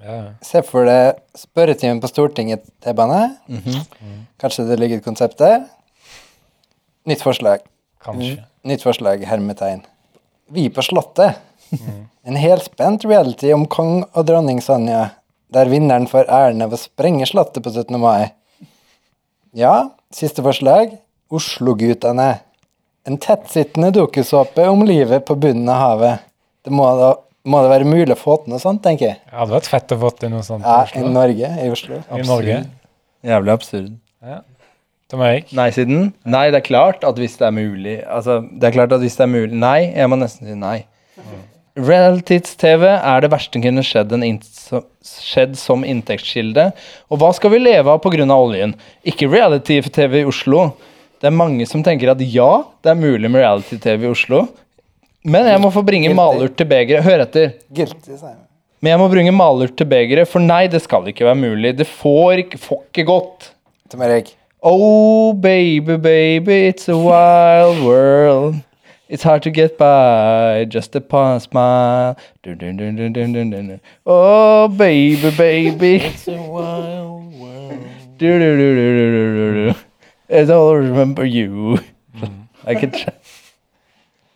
Ja. 0.03 0.17
Se 0.43 0.65
for 0.67 0.89
deg 0.89 1.21
spørretimen 1.39 2.01
på 2.03 2.11
Stortinget 2.11 2.65
T-bane. 2.83 3.37
Kanskje 4.43 4.67
det 4.67 4.81
ligger 4.81 4.99
et 4.99 5.07
konsept 5.07 5.39
der? 5.39 5.69
Nytt 7.07 7.23
forslag. 7.23 7.63
Kanskje. 8.03 8.41
Nytt 8.67 8.83
forslag, 8.83 9.23
hermetegn. 9.31 9.85
Vi 10.51 10.67
på 10.75 10.83
Slottet. 10.83 11.39
En 12.27 12.39
helspent 12.41 13.07
reality 13.07 13.53
om 13.55 13.69
kong 13.71 14.03
og 14.09 14.27
dronning 14.27 14.59
Sonja, 14.65 15.13
der 15.55 15.71
vinneren 15.71 16.09
får 16.11 16.27
æren 16.27 16.67
av 16.67 16.75
å 16.75 16.81
sprenge 16.81 17.29
Slottet 17.31 17.63
på 17.63 17.71
17. 17.71 17.95
mai. 18.03 18.33
Ja, 19.57 19.91
siste 20.15 20.43
forslag. 20.45 20.97
Oslo-guttene. 21.33 22.39
En 23.09 23.17
tettsittende 23.21 23.91
dokusåpe 23.95 24.67
om 24.69 24.83
livet 24.89 25.25
på 25.29 25.37
bunnen 25.41 25.69
av 25.73 25.81
havet. 25.83 26.27
Det 26.65 26.73
må 26.75 26.89
da 26.99 27.15
må 27.49 27.63
det 27.65 27.71
være 27.71 27.87
mulig 27.89 28.13
å 28.13 28.19
få 28.19 28.35
til 28.43 28.53
noe 28.53 28.61
sånt, 28.61 28.83
tenker 28.85 29.07
jeg. 29.07 29.17
Ja, 29.25 29.31
Det 29.31 29.39
hadde 29.41 29.55
vært 29.55 29.71
fett 29.71 29.95
å 29.95 29.99
få 30.03 30.11
til 30.19 30.33
noe 30.35 30.45
sånt 30.45 30.67
Ja, 30.67 30.83
i 30.93 31.01
I 31.01 31.13
Norge, 31.15 31.49
i 31.65 31.71
Oslo. 31.73 32.03
I 32.13 32.27
Norge. 32.29 32.59
Jævlig 33.25 33.53
absurd. 33.55 33.95
Tom 35.09 35.23
Erik? 35.25 35.55
Nei-siden? 35.57 36.11
Nei, 36.29 36.51
det 36.53 36.61
er 36.61 36.67
klart 36.67 37.05
at 37.09 37.17
hvis 37.17 37.39
det 37.41 37.47
er 37.49 37.55
mulig 37.57 37.95
Altså, 38.05 38.43
det 38.45 38.69
er 38.69 38.75
klart 38.75 38.93
at 38.93 39.01
hvis 39.01 39.17
det 39.17 39.25
er 39.25 39.31
mulig 39.33 39.57
Nei, 39.57 39.87
jeg 39.97 40.11
må 40.13 40.19
nesten 40.21 40.51
si 40.51 40.57
nei. 40.59 40.83
Realities-TV 41.79 42.85
er 42.91 43.23
det 43.23 43.31
verste 43.31 43.59
som 43.59 43.65
kunne 43.65 43.85
skjedd, 43.87 44.15
skjedd 45.07 45.57
som 45.59 45.85
inntektskilde. 45.87 46.71
Og 47.09 47.21
hva 47.23 47.31
skal 47.37 47.55
vi 47.55 47.63
leve 47.63 47.93
av 47.93 48.03
pga. 48.03 48.27
oljen? 48.35 48.75
Ikke 49.07 49.31
reality-TV 49.31 50.23
i 50.23 50.27
Oslo. 50.29 50.73
Det 51.19 51.31
er 51.31 51.35
mange 51.35 51.67
som 51.67 51.83
tenker 51.83 52.13
at 52.13 52.21
ja, 52.23 52.65
det 52.83 52.93
er 52.93 52.99
mulig 52.99 53.31
med 53.31 53.43
reality-TV 53.43 54.07
i 54.07 54.11
Oslo. 54.11 54.45
Men 55.29 55.49
jeg 55.51 55.63
må 55.63 55.71
få 55.75 55.83
bringe 55.87 56.13
malurt 56.15 56.57
til 56.59 56.69
begeret. 56.71 57.05
Hør 57.07 57.25
etter. 57.27 57.57
Guilty, 57.75 58.15
sier. 58.15 58.37
Men 58.79 58.93
jeg 58.93 59.01
må 59.01 59.09
bringe 59.11 59.33
malurt 59.35 59.75
til 59.79 59.89
begeret, 59.91 60.29
for 60.31 60.43
nei, 60.43 60.69
det 60.71 60.79
skal 60.85 61.09
ikke 61.11 61.27
være 61.27 61.41
mulig. 61.41 61.73
Det 61.81 61.87
får 61.91 62.45
ikke, 62.45 62.61
får 62.63 62.85
ikke 62.87 63.09
godt. 63.09 63.51
Tom 63.91 64.05
Erik. 64.07 64.31
Oh, 64.63 65.35
baby, 65.35 65.97
baby, 65.97 66.69
it's 66.71 66.89
a 66.89 66.95
wild 66.95 67.83
world. 67.83 68.63
It's 69.09 69.23
hard 69.23 69.43
to 69.45 69.51
get 69.51 69.79
by, 69.79 70.67
just 70.69 70.95
upon 70.95 71.37
a 71.37 71.41
smile. 71.41 72.19
Dun, 72.43 72.59
dun, 72.59 72.77
dun, 72.77 72.95
dun, 72.97 73.13
dun, 73.15 73.33
dun, 73.33 73.51
dun. 73.51 73.81
Oh, 74.05 74.69
baby, 74.69 75.31
baby. 75.31 75.97
It's 75.97 76.29
a 76.29 76.33
wild 76.33 77.33
world. 77.41 77.81
Du, 78.19 78.39
du, 78.39 78.57
du, 78.57 78.75
du, 78.75 78.89
du, 78.99 79.13
du, 79.35 79.73
du. 79.73 79.79
I 80.29 80.45
don't 80.45 80.77
remember 80.77 81.25
you. 81.25 81.79
I 82.67 82.75
can 82.75 82.91
try. 82.91 83.15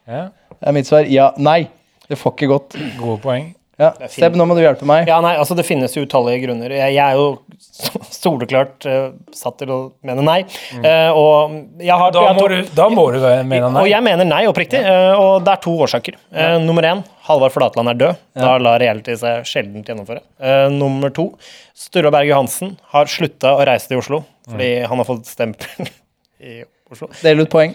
Ja. 0.09 0.31
Det 0.49 0.69
er 0.69 0.73
mitt 0.73 0.87
svar. 0.87 1.05
Ja. 1.05 1.31
Nei. 1.37 1.69
Det 2.09 2.19
får 2.19 2.33
ikke 2.33 2.47
godt. 2.47 2.77
Gode 2.99 3.19
poeng. 3.19 3.53
Ja. 3.81 3.89
Seb, 4.13 4.35
nå 4.37 4.45
må 4.47 4.55
du 4.55 4.61
hjelpe 4.61 4.85
meg. 4.87 5.09
Ja, 5.09 5.17
nei, 5.25 5.33
altså 5.41 5.57
Det 5.57 5.65
finnes 5.67 5.95
jo 5.97 6.03
utallige 6.05 6.43
grunner. 6.45 6.71
Jeg, 6.77 6.93
jeg 6.95 7.03
er 7.03 7.17
jo 7.17 7.39
soleklart 8.13 8.85
uh, 8.87 9.15
satt 9.35 9.57
til 9.63 9.73
å 9.73 9.79
mene 10.07 10.23
nei. 10.27 10.41
Eh, 10.77 11.09
og 11.17 11.81
jeg 11.83 11.97
har 11.99 12.13
Da 12.15 12.25
jeg 12.29 12.37
må 12.37 12.45
har- 12.45 12.53
du, 12.53 12.71
da 12.77 12.89
må 12.93 13.07
du 13.15 13.19
mene 13.49 13.71
Og 13.81 13.89
jeg 13.89 14.05
mener 14.05 14.29
nei, 14.29 14.43
oppriktig. 14.51 14.83
eh, 14.85 15.15
Og 15.17 15.43
det 15.47 15.55
er 15.57 15.63
to 15.65 15.73
årsaker. 15.87 16.19
Nummer 16.67 16.85
én, 16.87 17.01
Halvard 17.27 17.55
Flatland 17.57 17.89
er 17.95 17.99
død. 18.05 18.21
Da 18.39 18.53
lar 18.59 18.79
reality 18.83 19.17
seg 19.19 19.49
sjelden 19.49 19.83
gjennomføre. 19.89 20.21
Eh, 20.43 20.69
Nummer 20.71 21.11
to, 21.11 21.31
Sturla 21.75 22.13
Berg 22.13 22.29
Johansen 22.29 22.77
har 22.93 23.07
slutta 23.11 23.57
å 23.57 23.65
reise 23.67 23.89
til 23.89 23.99
Oslo 24.03 24.23
fordi 24.51 24.73
han 24.85 24.99
har 24.99 25.07
fått 25.07 25.25
stempel 25.31 25.87
i 26.43 26.61
Oslo. 26.93 27.09
Del 27.23 27.41
ut 27.45 27.51
poeng. 27.53 27.75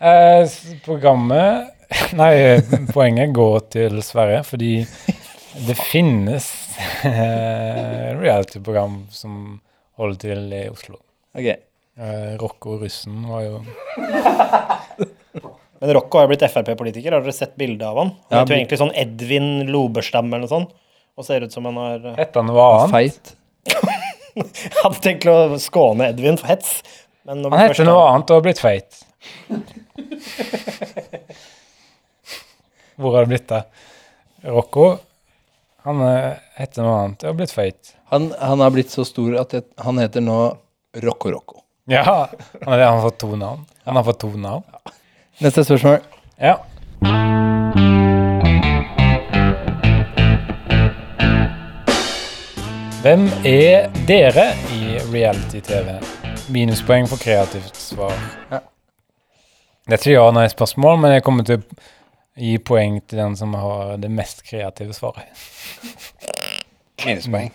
Eh, 0.00 0.46
programmet 0.86 1.72
Nei, 2.18 2.58
poenget 2.90 3.30
går 3.36 3.60
til 3.70 4.00
Sverige, 4.02 4.40
fordi 4.48 4.70
det 5.66 5.74
finnes 5.78 6.46
eh, 7.04 8.18
reality-program 8.18 9.06
som 9.14 9.60
holder 9.96 10.16
til 10.20 10.52
i 10.52 10.68
Oslo. 10.68 10.96
Ok. 11.36 11.46
Uh, 11.96 12.36
Rocco 12.40 12.74
Russen 12.76 13.22
var 13.24 13.40
jo 13.46 13.64
Men 15.80 15.92
Rocco 15.96 16.18
har 16.18 16.24
jo 16.26 16.30
blitt 16.34 16.44
Frp-politiker. 16.52 17.12
Har 17.16 17.22
dere 17.24 17.32
sett 17.36 17.54
bilde 17.56 17.84
av 17.88 17.96
han? 18.00 18.10
Han 18.10 18.18
Ja, 18.32 18.38
heter 18.42 18.52
jo 18.52 18.58
egentlig 18.60 18.80
sånn 18.82 18.92
Edvin 18.96 19.48
Loberstam 19.72 20.26
eller 20.28 20.42
noe 20.44 20.52
sånt. 20.52 20.70
Og 21.16 21.22
ser 21.24 21.40
ut 21.46 21.52
som 21.52 21.64
han 21.68 21.76
har 21.80 21.98
eh, 22.12 22.16
Hette 22.20 22.36
han 22.40 22.48
noe 22.50 22.62
annet? 22.74 22.92
Feit. 22.92 23.24
Hadde 24.82 25.00
tenkt 25.04 25.24
å 25.32 25.36
skåne 25.60 26.08
Edvin 26.12 26.36
for 26.40 26.48
hets. 26.52 26.70
Men 27.28 27.36
Han 27.48 27.60
heter 27.60 27.84
noe 27.88 28.04
annet 28.10 28.28
og 28.32 28.36
har 28.40 28.44
blitt 28.44 28.60
feit. 28.62 28.90
Hvor 32.96 33.12
har 33.16 33.20
det 33.24 33.28
blitt 33.34 33.50
av? 33.52 33.62
Rocco 34.46 34.84
han 35.86 36.00
eh, 36.02 36.32
heter 36.58 36.82
noe 36.82 36.94
annet 37.04 37.20
Det 37.22 37.28
har 37.30 37.36
blitt 37.38 37.52
feit. 37.54 37.92
Han, 38.10 38.32
han 38.40 38.60
har 38.60 38.72
blitt 38.74 38.90
så 38.90 39.04
stor 39.06 39.36
at 39.38 39.54
det, 39.54 39.64
han 39.78 40.00
heter 40.02 40.24
nå 40.24 40.38
Rocco 41.04 41.30
Rocco. 41.30 41.62
Ja, 41.86 42.02
han 42.02 42.72
har, 42.72 42.78
han 42.80 42.98
har 42.98 43.02
fått 43.06 43.18
to 43.22 43.36
navn. 43.38 43.62
Han 43.84 43.96
har 43.96 44.04
fått 44.04 44.20
to 44.24 44.32
navn. 44.36 44.64
Neste 45.38 45.62
spørsmål. 45.64 46.00
Ja. 46.42 46.56
Hvem 53.02 53.28
er 53.46 53.86
dere 54.08 54.48
i 54.74 54.96
reality-TV? 55.12 55.92
Minuspoeng 56.50 57.06
for 57.10 57.22
kreativt 57.22 57.76
svar. 57.78 58.14
Ja. 58.50 58.58
Det 59.86 59.94
er 59.94 60.00
ikke 60.00 60.16
ja- 60.16 60.24
og 60.26 60.34
nei-spørsmål, 60.34 60.98
men 60.98 61.12
jeg 61.14 61.22
kommer 61.22 61.44
til 61.46 61.60
å 61.60 61.78
gi 62.36 62.56
poeng 62.58 62.98
til 63.08 63.18
den 63.22 63.36
som 63.38 63.54
har 63.56 63.96
det 64.00 64.10
mest 64.12 64.42
kreative 64.46 64.94
svaret. 64.96 65.24
Minuspoeng. 67.04 67.50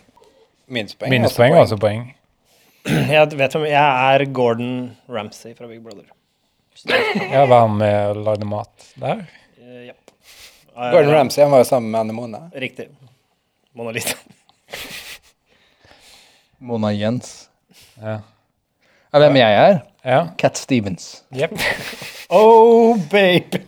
Minuspoeng. 0.71 1.11
Minuspoeng 1.11 1.53
er 1.55 1.61
også 1.61 1.75
også 1.77 1.81
poeng. 1.81 2.07
Jeg 2.85 3.37
vet 3.37 3.55
om 3.59 3.65
Jeg 3.67 4.15
er 4.15 4.25
Gordon 4.33 4.97
Ramsay 5.09 5.53
fra 5.57 5.67
Big 5.69 5.83
Brother. 5.83 6.07
Ja, 7.31 7.45
var 7.45 7.67
han 7.67 7.77
med 7.77 7.97
og 8.09 8.23
lagde 8.25 8.47
mat 8.49 8.87
der? 8.97 9.25
Eh, 9.61 9.91
ja. 9.91 9.93
Gordon 10.73 11.13
Ramsay 11.13 11.43
han 11.43 11.51
var 11.53 11.61
jo 11.61 11.67
sammen 11.69 11.91
med 11.91 11.99
Anne 11.99 12.15
Mona. 12.17 12.39
Riktig. 12.55 12.87
Mona 13.77 13.91
Lisa. 13.91 14.17
Mona 16.57 16.91
Jens. 16.93 17.49
Ja. 18.01 18.19
Ja, 19.11 19.19
hvem 19.19 19.35
jeg 19.35 19.53
er? 19.59 19.79
ja. 20.07 20.21
Cat 20.37 20.57
Stevens. 20.57 21.23
Yep. 21.35 21.59
Oh, 22.29 22.97
baby! 23.11 23.59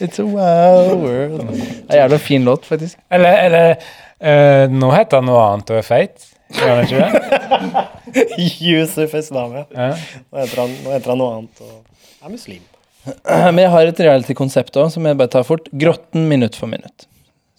It's 0.00 0.18
a 0.18 0.24
wild 0.24 1.00
world. 1.04 1.46
Det 1.52 1.92
er 1.92 2.02
jævla 2.04 2.18
fin 2.18 2.44
låt, 2.44 2.66
faktisk. 2.66 2.98
Eller, 3.12 3.38
eller 3.46 3.70
uh, 3.76 4.72
nå 4.72 4.90
heter 4.94 5.20
han 5.20 5.28
noe 5.28 5.42
annet 5.44 5.72
og 5.74 5.80
er 5.82 5.86
feit. 5.86 6.26
Gjør 6.56 6.72
han 6.74 6.88
ikke 6.88 7.04
det? 7.04 7.84
Yusuf 8.70 9.14
Islami. 9.14 9.64
Ja. 9.76 9.92
Nå 9.94 10.40
heter 10.42 10.64
han, 10.64 10.74
nå 10.84 10.94
heter 10.96 11.12
han 11.12 11.20
noe 11.22 11.36
annet 11.38 11.62
og 11.66 12.26
er 12.26 12.32
muslim. 12.32 12.64
Men 13.54 13.62
jeg 13.62 13.72
har 13.76 13.92
et 13.92 14.02
reality-konsept 14.08 14.80
òg, 14.80 14.90
som 14.94 15.06
jeg 15.06 15.20
bare 15.20 15.32
tar 15.36 15.46
fort. 15.48 15.68
Grotten 15.84 16.26
minutt 16.32 16.58
for 16.58 16.70
minutt. 16.72 17.06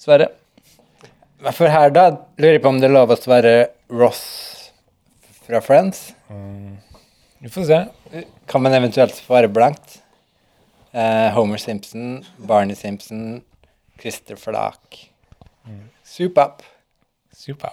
Sverre? 0.01 0.31
For 1.55 1.69
her, 1.73 1.93
da, 1.93 2.09
lurer 2.41 2.57
jeg 2.59 2.65
på 2.65 2.69
om 2.69 2.81
det 2.81 2.89
er 2.89 2.93
lov 2.93 3.13
å 3.13 3.17
svare 3.17 3.53
Ross 3.89 4.21
fra 5.47 5.61
Friends. 5.65 6.11
Vi 7.41 7.49
får 7.49 7.65
se. 7.69 7.79
Kan 8.49 8.61
man 8.61 8.75
eventuelt 8.77 9.15
svare 9.17 9.49
blankt? 9.49 10.00
Eh, 10.93 11.29
Homer 11.35 11.57
Simpson, 11.57 12.25
Barney 12.47 12.75
Simpson, 12.75 13.41
Christer 13.99 14.35
Mm. 15.65 15.89
Soup 16.03 16.37
up. 16.37 16.63
Super. 17.37 17.69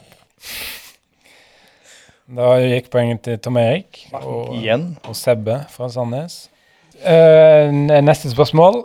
Da 2.29 2.59
gikk 2.61 2.91
poenget 2.93 3.23
til 3.25 3.39
Tom 3.41 3.57
Erik 3.57 4.05
og, 4.13 4.55
Igjen. 4.59 4.99
og 5.09 5.17
Sebbe 5.17 5.65
fra 5.73 5.89
Sandnes. 5.89 6.51
Uh, 6.99 7.73
neste 8.05 8.31
spørsmål. 8.31 8.83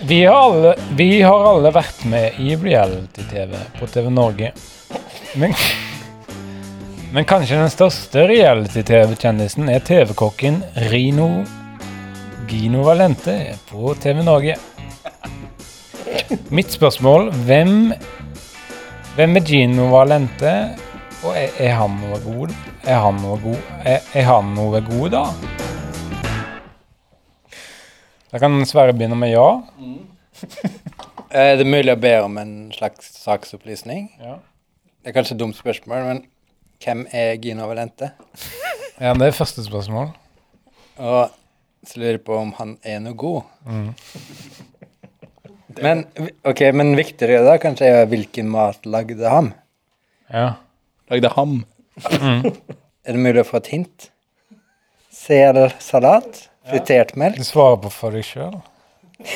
Vi 0.00 0.24
har, 0.24 0.34
alle, 0.34 0.74
vi 0.98 1.22
har 1.22 1.44
alle 1.54 1.70
vært 1.72 2.02
med 2.10 2.36
i 2.42 2.56
reality-TV 2.58 3.54
på 3.78 3.86
TV 3.88 4.10
Norge. 4.12 4.50
Men, 5.40 5.54
men 7.12 7.26
kanskje 7.28 7.58
den 7.60 7.68
største 7.68 8.22
reality-TV-kjendisen 8.24 9.66
er 9.68 9.82
TV-kokken 9.84 10.62
Rino 10.88 11.42
Gino 12.48 12.86
Valente 12.86 13.34
på 13.68 13.92
TV 14.00 14.22
Norge. 14.24 14.54
Mitt 16.56 16.72
spørsmål 16.72 17.28
hvem, 17.44 17.92
hvem 19.18 19.36
er 19.36 19.44
Gino 19.44 19.90
Valente, 19.92 20.54
og 21.20 21.36
er, 21.36 21.52
er 21.60 21.76
han 21.82 22.00
noe 22.00 22.22
god? 22.24 22.56
Er 22.88 23.04
han 23.04 23.20
noe 23.20 23.36
god? 23.44 23.60
Er, 23.84 24.00
er 24.16 24.28
han 24.30 24.56
noe 24.56 24.80
god, 24.88 25.12
da? 25.12 25.24
Da 28.32 28.40
kan 28.40 28.56
Sverre 28.64 28.96
begynne 28.96 29.20
med 29.20 29.34
ja. 29.34 29.48
Er 31.28 31.60
det 31.60 31.68
mulig 31.68 31.92
å 31.92 32.00
be 32.00 32.16
om 32.24 32.40
en 32.40 32.56
slags 32.72 33.12
saksopplysning? 33.20 34.14
Ja. 34.16 34.40
Det 35.02 35.12
er 35.12 35.20
kanskje 35.20 35.36
et 35.36 35.44
dumt 35.44 35.60
spørsmål, 35.60 36.08
men 36.08 36.28
hvem 36.82 37.04
er 37.14 37.36
Gino 37.42 37.68
Valente? 37.70 38.12
Ja, 39.00 39.14
det 39.14 39.28
er 39.30 39.36
første 39.36 39.64
spørsmål. 39.64 40.10
Og 41.02 41.32
så 41.86 41.98
lurer 41.98 42.18
jeg 42.18 42.24
på 42.26 42.36
om 42.38 42.52
han 42.58 42.76
er 42.86 43.00
noe 43.02 43.16
god. 43.18 43.42
Men, 45.82 46.04
ok, 46.44 46.60
men 46.76 46.92
viktigere 46.98 47.42
da 47.46 47.56
kanskje 47.62 47.88
er 47.88 48.10
hvilken 48.10 48.50
mat 48.52 48.84
lagde 48.86 49.30
ham? 49.32 49.52
Ja. 50.32 50.52
Lagde 51.10 51.30
ham. 51.36 51.62
Er 52.12 53.16
det 53.16 53.18
mulig 53.20 53.42
å 53.42 53.48
få 53.48 53.58
et 53.62 53.72
hint? 53.72 54.10
Selsalat? 55.12 56.44
Fritert 56.68 57.16
melk? 57.18 57.40
Du 57.40 57.46
svarer 57.46 57.80
på 57.82 57.90
for 57.92 58.14
deg 58.14 58.26
sjøl. 58.26 58.60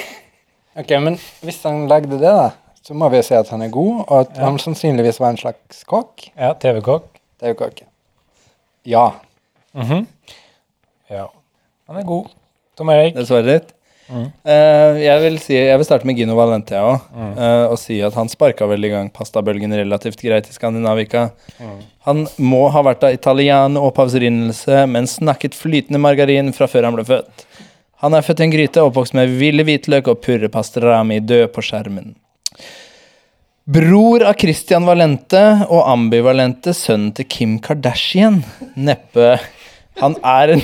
Ok, 0.76 0.90
men 1.00 1.14
hvis 1.40 1.62
han 1.64 1.86
lagde 1.88 2.18
det, 2.20 2.28
da, 2.28 2.50
så 2.84 2.92
må 2.92 3.08
vi 3.08 3.22
si 3.24 3.32
at 3.32 3.48
han 3.48 3.62
er 3.64 3.70
god, 3.72 4.02
og 4.02 4.18
at 4.18 4.34
han 4.36 4.58
sannsynligvis 4.60 5.16
var 5.22 5.32
en 5.32 5.38
slags 5.40 5.78
kokk. 5.88 6.26
Ja, 6.36 6.50
TV-kokk. 6.60 7.15
Det 7.36 7.48
er 7.48 7.54
jo 7.54 7.60
kake. 7.60 7.88
Ja. 8.86 9.06
Ja. 11.12 11.28
Han 11.86 12.00
er 12.00 12.06
god. 12.08 12.30
Tom 12.76 12.90
Erik. 12.92 13.16
Det 13.16 13.24
er 13.24 13.28
svaret 13.28 13.50
ditt? 13.50 13.72
Eh, 14.06 15.00
jeg, 15.02 15.18
vil 15.24 15.36
si, 15.42 15.54
jeg 15.56 15.78
vil 15.80 15.86
starte 15.86 16.06
med 16.06 16.18
Gino 16.18 16.36
Valentea 16.38 16.82
mm. 16.94 17.30
uh, 17.34 17.64
og 17.72 17.78
si 17.82 17.96
at 18.06 18.14
han 18.14 18.28
sparka 18.30 18.68
vel 18.70 18.86
i 18.86 18.90
gang 18.92 19.08
pastabølgen 19.10 19.74
relativt 19.74 20.22
greit 20.22 20.46
i 20.46 20.54
Skandinavika. 20.54 21.30
Han 22.06 22.26
må 22.38 22.68
ha 22.70 22.84
vært 22.86 23.02
av 23.08 23.16
italian 23.16 23.78
opphavsrinnelse, 23.80 24.84
men 24.92 25.10
snakket 25.10 25.58
flytende 25.58 25.98
margarin 26.02 26.52
fra 26.54 26.70
før 26.70 26.86
han 26.86 26.98
ble 26.98 27.06
født. 27.08 27.48
Han 28.04 28.14
er 28.14 28.22
født 28.22 28.44
i 28.44 28.46
en 28.46 28.52
gryte, 28.52 28.84
oppvokst 28.86 29.16
med 29.16 29.34
ville 29.40 29.64
hvitløk 29.66 30.12
og 30.12 30.22
purre 30.22 30.52
pastrami, 30.52 31.18
død 31.24 31.48
på 31.56 31.64
skjermen. 31.64 32.14
Bror 33.66 34.22
av 34.22 34.36
Christian 34.38 34.84
Valente 34.86 35.40
og 35.66 35.88
ambivalente 35.90 36.70
sønnen 36.70 37.08
til 37.18 37.26
Kim 37.26 37.56
Kardashian. 37.58 38.44
Neppe 38.78 39.40
Han 39.98 40.14
er 40.22 40.52
en 40.54 40.62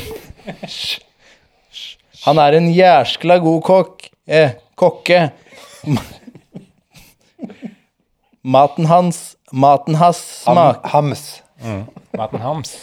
Han 2.22 2.38
er 2.38 2.58
en 2.60 2.70
jæskla 2.70 3.40
god 3.42 3.58
kokk. 3.66 4.06
Eh, 4.22 4.54
kokke. 4.78 5.32
Maten 8.46 8.86
hans 8.86 9.22
Maten 9.50 9.98
hans 9.98 10.22
Ham, 10.46 10.64
hams. 10.94 11.42
Mm. 11.58 11.84
Maten 12.14 12.46
Hams. 12.46 12.76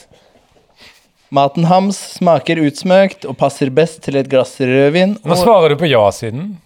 Maten 1.31 1.63
hams 1.69 1.97
smaker 2.19 2.59
utsmøkt 2.59 3.23
og 3.23 3.37
passer 3.39 3.71
best 3.71 4.01
til 4.03 4.19
et 4.19 4.27
glass 4.27 4.59
rødvin. 4.59 5.15
Nå 5.23 5.35
svarer 5.39 5.71
du 5.71 5.79
på 5.79 5.87
ja-siden. 5.87 6.57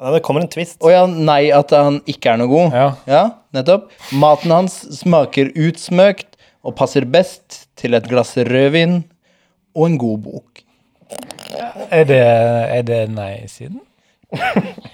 Ja, 0.00 0.10
Det 0.14 0.22
kommer 0.24 0.40
en 0.40 0.48
twist. 0.48 0.78
Å 0.80 0.90
ja, 0.92 1.02
nei, 1.06 1.50
at 1.52 1.70
han 1.76 2.00
ikke 2.08 2.32
er 2.32 2.40
noe 2.40 2.48
god. 2.48 2.72
Ja. 2.76 2.86
Ja, 3.10 3.22
nettopp. 3.52 3.90
Maten 4.16 4.50
hans 4.54 4.78
smaker 4.96 5.50
utsmøkt 5.54 6.38
og 6.64 6.74
passer 6.78 7.04
best 7.08 7.66
til 7.80 7.94
et 7.96 8.08
glass 8.08 8.32
rødvin 8.36 9.02
og 9.76 9.86
en 9.86 9.98
god 10.00 10.18
bok. 10.24 10.62
Er 11.90 12.04
det, 12.08 12.20
er 12.22 12.82
det 12.86 13.02
nei-siden? 13.12 13.80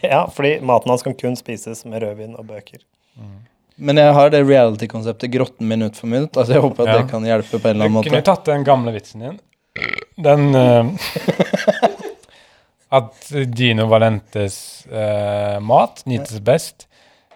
Ja, 0.06 0.24
fordi 0.32 0.60
maten 0.64 0.90
hans 0.92 1.02
kan 1.04 1.14
kun 1.18 1.34
spises 1.36 1.84
med 1.88 2.02
rødvin 2.04 2.36
og 2.38 2.46
bøker. 2.48 2.78
Men 3.76 3.98
jeg 4.00 4.12
har 4.16 4.30
det 4.32 4.40
reality-konseptet 4.48 5.32
grotten 5.34 5.68
minutt 5.68 5.98
for 5.98 6.08
minutt. 6.08 6.36
Altså 6.38 6.54
Jeg 6.56 6.62
håper 6.64 6.86
at 6.86 6.88
Ja. 6.94 7.00
det 7.02 7.10
kan 7.10 7.26
hjelpe 7.28 7.58
på 7.60 7.68
en 7.68 7.74
eller 7.76 7.84
annen 7.90 7.96
måte. 7.98 8.08
Du 8.08 8.14
kunne 8.14 8.24
tatt 8.24 8.46
den 8.48 8.64
gamle 8.64 8.94
vitsen 8.94 9.20
din. 9.26 9.38
Den 10.24 10.54
eh, 10.56 10.86
At 12.94 13.30
Gino 13.56 13.86
Valentes 13.90 14.86
eh, 14.86 15.56
mat 15.60 16.04
nytes 16.06 16.38
best 16.46 16.86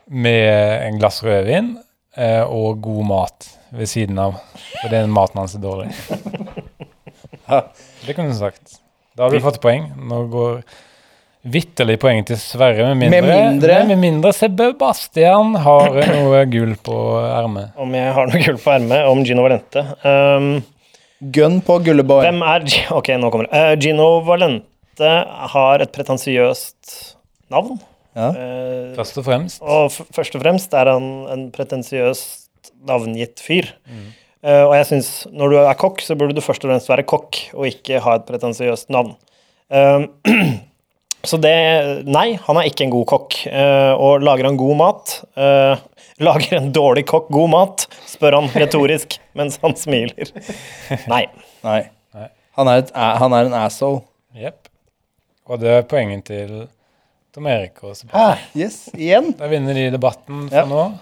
med 0.07 0.87
en 0.87 0.99
glass 1.01 1.23
rødvin 1.27 1.73
eh, 2.17 2.43
og 2.47 2.79
god 2.85 3.05
mat 3.09 3.49
ved 3.75 3.87
siden 3.91 4.19
av. 4.23 4.37
For 4.81 4.91
den 4.95 5.11
maten 5.15 5.43
hans 5.43 5.57
er 5.59 5.63
dårlig. 5.65 5.91
Det 8.07 8.15
kunne 8.15 8.31
du 8.31 8.39
sagt. 8.39 8.79
Da 9.17 9.27
har 9.27 9.35
du 9.35 9.41
fått 9.43 9.61
poeng. 9.63 9.89
Nå 9.99 10.23
går 10.33 10.61
vitterlig 11.51 11.97
poeng 12.03 12.23
til 12.29 12.37
Sverre, 12.39 12.91
med 12.95 13.09
mindre, 13.11 13.21
Med 13.23 13.31
mindre- 13.33 13.79
med 13.89 13.99
mindre 14.03 14.33
Sebastian 14.37 15.55
har 15.65 15.95
noe 16.13 16.43
gull 16.53 16.75
på 16.85 16.97
ermet. 17.27 17.73
Om 17.81 17.95
jeg 17.97 18.13
har 18.17 18.31
noe 18.31 18.43
gull 18.45 18.59
på 18.61 18.75
ermet 18.75 19.07
om 19.09 19.23
Gino 19.27 19.47
Valente. 19.47 19.85
Um, 20.05 20.51
Gun 21.21 21.59
på 21.65 21.79
Gulleborg. 21.85 22.25
hvem 22.29 22.43
er 22.47 22.67
Gino? 22.69 22.99
Ok, 23.01 23.09
nå 23.21 23.31
kommer 23.33 23.49
det. 23.51 23.57
Uh, 23.61 23.73
Gino 23.83 24.11
Valente 24.29 24.67
har 24.99 25.81
et 25.85 25.93
pretensiøst 25.95 27.17
navn. 27.51 27.79
Ja. 28.17 28.31
Eh, 28.35 28.95
Først 28.97 29.19
og 29.19 29.25
fremst. 29.25 29.63
og 29.63 29.91
f 29.93 30.01
først 30.13 30.35
og 30.35 30.43
fremst 30.43 30.73
er 30.75 30.91
han 30.91 31.05
en 31.31 31.51
pretensiøst 31.55 32.73
navngitt 32.85 33.39
fyr. 33.41 33.69
Eh, 34.43 34.65
og 34.67 34.75
jeg 34.75 34.87
syns 34.89 35.11
når 35.31 35.51
du 35.53 35.57
er 35.63 35.75
kokk, 35.79 36.01
så 36.03 36.17
burde 36.19 36.35
du 36.35 36.41
først 36.43 36.65
og 36.65 36.71
fremst 36.73 36.89
være 36.91 37.05
kokk, 37.07 37.39
og 37.55 37.67
ikke 37.69 38.01
ha 38.03 38.17
et 38.19 38.27
pretensiøst 38.27 38.91
navn. 38.91 39.15
Eh, 39.71 40.09
så 41.31 41.39
det 41.39 41.55
Nei, 42.09 42.35
han 42.49 42.57
er 42.59 42.67
ikke 42.71 42.85
en 42.89 42.95
god 42.97 43.07
kokk. 43.07 43.47
Eh, 43.47 43.93
og 43.95 44.25
lager 44.27 44.49
han 44.49 44.57
god 44.59 44.77
mat 44.81 45.15
eh, 45.37 45.77
Lager 46.27 46.57
en 46.59 46.73
dårlig 46.73 47.07
kokk 47.09 47.31
god 47.33 47.49
mat? 47.53 47.87
spør 48.11 48.41
han 48.41 48.51
retorisk 48.53 49.17
mens 49.39 49.57
han 49.63 49.77
smiler. 49.79 50.29
Nei. 51.09 51.27
Nei. 51.65 51.81
Han 52.59 52.69
er, 52.69 52.83
et, 52.83 52.91
han 52.93 53.33
er 53.33 53.47
en 53.47 53.55
asshole. 53.57 54.03
Jepp. 54.37 54.60
Og 55.51 55.59
det 55.63 55.71
er 55.81 55.87
poenget 55.91 56.25
til 56.31 56.53
Tom 57.35 57.47
Erik 57.51 57.79
og 57.83 57.97
Sebastian. 57.99 58.21
Ah, 58.21 58.43
yes, 58.59 58.85
igjen. 58.95 59.33
Da 59.39 59.49
vinner 59.51 59.75
de 59.77 59.89
debatten 59.95 60.47
for 60.51 60.57
Ja. 60.57 60.65
nå. 60.67 60.85
Nå, 60.95 60.99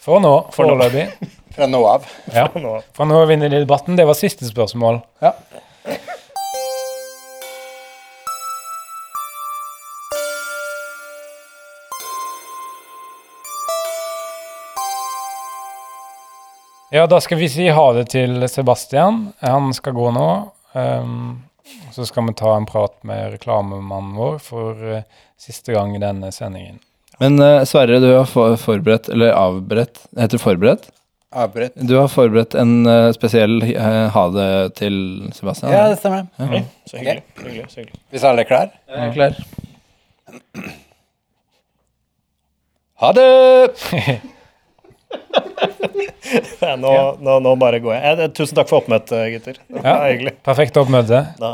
For 0.00 0.18
nå. 0.22 0.34
foreløpig. 0.54 1.06
Fra 1.54 1.66
nå 1.70 1.80
av. 1.86 2.06
Ja. 2.34 2.46
Nå. 2.54 2.76
For 2.96 3.06
nå 3.10 3.20
vinner 3.30 3.50
de 3.52 3.60
debatten. 3.64 3.96
Det 3.98 4.06
var 4.08 4.14
siste 4.18 4.46
spørsmål. 4.48 5.00
Ja. 5.22 5.34
Ja, 16.90 17.06
da 17.06 17.20
skal 17.20 17.38
vi 17.38 17.48
si 17.48 17.68
ha 17.70 17.84
det 17.94 18.08
til 18.10 18.48
Sebastian. 18.50 19.28
Han 19.44 19.70
skal 19.76 19.94
gå 19.94 20.08
nå. 20.14 20.26
Um, 20.74 21.42
så 22.00 22.06
skal 22.08 22.26
vi 22.30 22.36
ta 22.38 22.54
en 22.56 22.68
prat 22.68 22.94
med 23.04 23.34
reklamemannen 23.34 24.14
vår 24.16 24.38
for 24.44 24.86
eh, 24.94 25.02
siste 25.40 25.74
gang 25.76 25.92
i 25.96 26.00
denne 26.00 26.32
sendingen. 26.32 26.80
Men 27.20 27.36
eh, 27.44 27.64
Sverre, 27.68 28.00
du 28.00 28.08
har 28.14 28.24
for, 28.30 28.56
forberedt, 28.56 29.10
eller 29.12 29.36
avberedt 29.36 30.00
Heter 30.16 30.38
det 30.38 30.42
forberedt? 30.42 30.88
Avbrutt. 31.30 31.76
Du 31.76 31.94
har 31.94 32.08
forberedt 32.10 32.56
en 32.58 32.86
uh, 32.88 33.12
spesiell 33.14 33.60
uh, 33.62 34.08
ha 34.10 34.22
det 34.34 34.48
til 34.80 34.96
Sebastian? 35.30 35.70
Ja, 35.70 35.84
det 35.86 36.00
stemmer. 36.00 36.26
Oi, 36.42 36.64
så 36.90 36.98
hyggelig. 36.98 37.22
så 37.36 37.44
hyggelig, 37.44 37.66
så 37.70 37.80
hyggelig. 37.84 38.00
Hvis 38.10 38.24
alle 38.26 38.42
er 38.42 38.48
klar? 38.48 38.72
Ja. 38.90 39.04
er 39.04 39.14
klar. 39.14 39.38
Ha 43.04 43.12
det! 43.14 43.30
Ja, 46.60 46.76
nå, 46.78 46.90
nå, 47.24 47.38
nå 47.42 47.52
bare 47.58 47.80
går 47.82 47.94
jeg. 47.96 48.18
Eh, 48.22 48.28
tusen 48.36 48.54
takk 48.54 48.68
for 48.70 48.78
oppmøtet, 48.82 49.32
gutter. 49.32 49.56
Det 49.66 49.80
Ja. 49.82 49.94
Perfekt 50.46 50.76
oppmøte. 50.78 51.18
Da, 51.40 51.50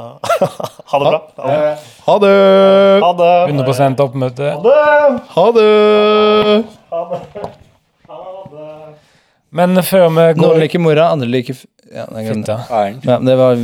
ha 0.90 0.98
det 1.00 1.06
bra. 1.06 1.20
Ha 1.38 1.46
det. 1.54 1.78
Ha 2.08 2.16
det! 2.20 2.34
Ha 3.06 3.10
det. 3.20 3.30
100 3.54 4.04
oppmøte. 4.04 4.50
Ha 5.32 5.46
det! 5.56 5.70
Men 9.56 9.80
før 9.86 10.08
vi 10.10 10.14
Noen 10.18 10.42
går 10.42 10.60
liker 10.66 10.82
mora, 10.84 11.06
andre 11.14 11.28
liker 11.32 11.54
f- 11.56 11.64
ja, 11.94 12.04
nei, 12.12 12.26
det. 12.26 12.34
Fitta. 12.34 12.56
Ja, 13.06 13.16
det 13.22 13.36
var 13.40 13.54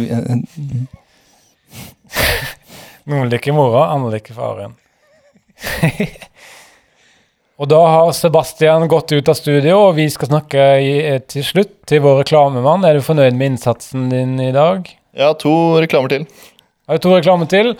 Noen 3.12 3.28
liker 3.34 3.52
mora, 3.56 3.88
andre 3.92 4.10
liker 4.16 4.34
faren. 4.38 4.72
Og 7.62 7.68
da 7.70 7.78
har 7.78 8.08
Sebastian 8.10 8.88
gått 8.90 9.12
ut 9.14 9.28
av 9.30 9.36
studio, 9.38 9.76
og 9.86 9.94
vi 9.94 10.08
skal 10.10 10.32
snakke 10.32 10.62
i, 10.82 10.94
eh, 11.06 11.20
til 11.30 11.44
slutt 11.46 11.76
til 11.86 12.00
vår 12.02 12.24
reklamemann. 12.24 12.82
Er 12.84 12.94
du 12.98 13.04
fornøyd 13.06 13.36
med 13.38 13.52
innsatsen 13.52 14.08
din 14.10 14.34
i 14.40 14.50
dag? 14.50 14.88
Ja, 15.14 15.32
to 15.32 15.78
reklamer 15.78 16.08
til. 16.10 16.26
Har 16.88 16.98
du 16.98 17.02
to 17.06 17.14
reklamer 17.14 17.46
til? 17.46 17.76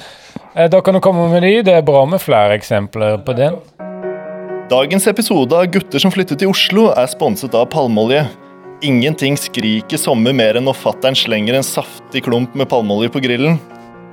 Eh, 0.55 0.69
Da 0.69 0.81
kan 0.81 0.95
du 0.95 1.01
komme 1.01 1.29
med 1.33 1.43
de. 1.43 1.63
Det 1.63 1.75
er 1.75 1.83
bra 1.83 2.05
med 2.07 2.21
flere 2.21 2.55
eksempler 2.57 3.25
på 3.25 3.35
det. 3.35 3.51
Dagens 4.71 5.09
episode 5.09 5.53
av 5.53 5.67
Gutter 5.67 5.99
som 5.99 6.13
flyttet 6.13 6.39
til 6.39 6.49
Oslo 6.49 6.93
er 6.95 7.07
sponset 7.09 7.53
av 7.53 7.69
palmeolje. 7.69 8.29
Ingenting 8.83 9.35
skriker 9.37 9.99
sommer 9.99 10.33
mer 10.33 10.55
enn 10.55 10.65
når 10.65 10.77
fattern 10.79 11.15
slenger 11.19 11.55
en 11.57 11.63
saftig 11.67 12.23
klump 12.23 12.55
med 12.55 12.69
palmeolje 12.69 13.11
på 13.11 13.21
grillen. 13.21 13.59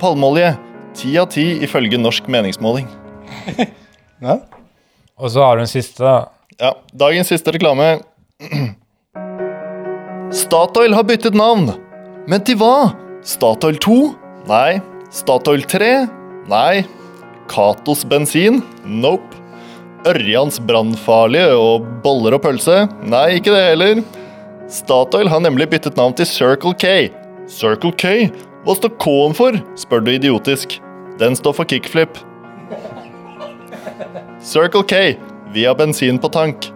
Palmeolje. 0.00 0.56
Ti 0.94 1.16
av 1.16 1.30
ti 1.30 1.60
ifølge 1.62 1.96
norsk 1.96 2.26
meningsmåling. 2.26 2.88
Og 5.20 5.30
så 5.32 5.42
har 5.44 5.56
du 5.60 5.64
en 5.66 5.70
siste. 5.70 6.00
da. 6.02 6.30
Ja, 6.60 6.74
dagens 6.96 7.28
siste 7.32 7.52
reklame. 7.52 8.00
Statoil 10.32 10.94
har 10.94 11.04
byttet 11.08 11.34
navn. 11.36 11.72
Men 12.30 12.44
til 12.46 12.58
hva? 12.60 12.92
Statoil 13.26 13.76
2? 13.82 13.98
Nei. 14.48 14.80
Statoil 15.12 15.64
3? 15.68 15.90
Nei. 16.50 16.84
Katos 17.50 18.04
bensin? 18.08 18.60
Nope. 18.86 19.36
Ørjans 20.08 20.56
brannfarlige 20.64 21.56
og 21.60 21.84
boller 22.04 22.38
og 22.38 22.44
pølse? 22.46 22.86
Nei, 23.04 23.26
ikke 23.40 23.52
det 23.52 23.64
heller. 23.72 24.00
Statoil 24.72 25.28
har 25.28 25.42
nemlig 25.44 25.66
byttet 25.74 25.98
navn 26.00 26.14
til 26.16 26.28
Circle 26.30 26.72
K. 26.80 27.10
Circle 27.50 27.92
K? 28.00 28.30
Hva 28.64 28.76
står 28.78 28.94
K-en 29.02 29.36
for? 29.36 29.58
spør 29.76 30.04
du 30.06 30.12
idiotisk. 30.14 30.78
Den 31.20 31.36
står 31.36 31.58
for 31.58 31.68
kickflip. 31.68 32.16
Circle 34.42 34.82
K, 34.88 35.16
via 35.52 35.74
bensin 35.74 36.18
på 36.18 36.28
tank. 36.32 36.70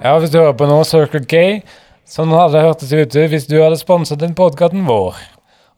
Ja, 0.00 0.14
hvis 0.22 0.30
du 0.32 0.38
hører 0.40 0.56
på 0.56 0.68
nå, 0.70 0.78
Circle 0.88 1.24
K, 1.28 1.40
sånn 2.08 2.32
hadde 2.34 2.54
det 2.56 2.64
hørtes 2.64 2.92
ut 2.94 3.16
hvis 3.32 3.48
du 3.50 3.58
hadde 3.60 3.78
sponset 3.80 4.20
den 4.22 4.34
podkasten 4.38 4.86
vår. 4.88 5.18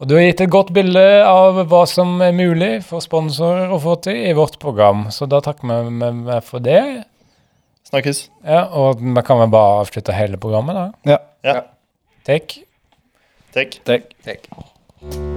Og 0.03 0.09
du 0.11 0.17
har 0.17 0.25
gitt 0.27 0.43
et 0.43 0.51
godt 0.51 0.73
bilde 0.75 1.03
av 1.27 1.61
hva 1.71 1.85
som 1.87 2.17
er 2.27 2.35
mulig 2.35 2.73
for 2.87 3.03
sponsorer 3.05 3.71
å 3.73 3.79
få 3.83 3.97
til 4.03 4.19
i 4.31 4.35
vårt 4.37 4.59
program, 4.63 5.07
så 5.15 5.29
da 5.31 5.41
takker 5.41 5.69
vi 5.69 5.91
med- 5.91 6.25
med 6.27 6.45
for 6.45 6.59
det. 6.61 7.05
Snakkes. 7.89 8.29
Ja, 8.45 8.65
og 8.73 8.99
da 9.15 9.23
kan 9.23 9.39
vi 9.41 9.47
bare 9.53 9.81
avslutte 9.85 10.13
hele 10.15 10.37
programmet, 10.37 10.75
da. 10.75 10.93
Ja. 11.13 11.19
Ja. 11.45 11.61
Take. 12.25 12.65
Take. 13.53 13.79
Take. 13.85 14.09
Takk. 14.25 15.32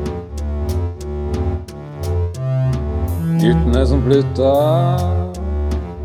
Guttene 3.40 3.86
som 3.86 4.02
flytta, 4.02 4.52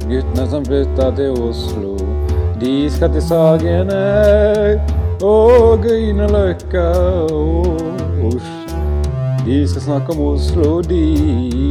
guttene 0.08 0.46
som 0.50 0.64
flytta 0.64 1.10
til 1.16 1.30
Oslo. 1.30 1.94
De 2.60 2.90
skal 2.90 3.12
til 3.14 3.22
Sagene 3.22 4.00
og 5.22 5.84
Grünerløkka 5.84 6.88
og 7.30 7.78
Oslo. 8.32 8.80
De 9.46 9.68
skal 9.68 9.82
snakke 9.82 10.12
om 10.12 10.20
Oslo, 10.32 10.80
de. 10.80 11.69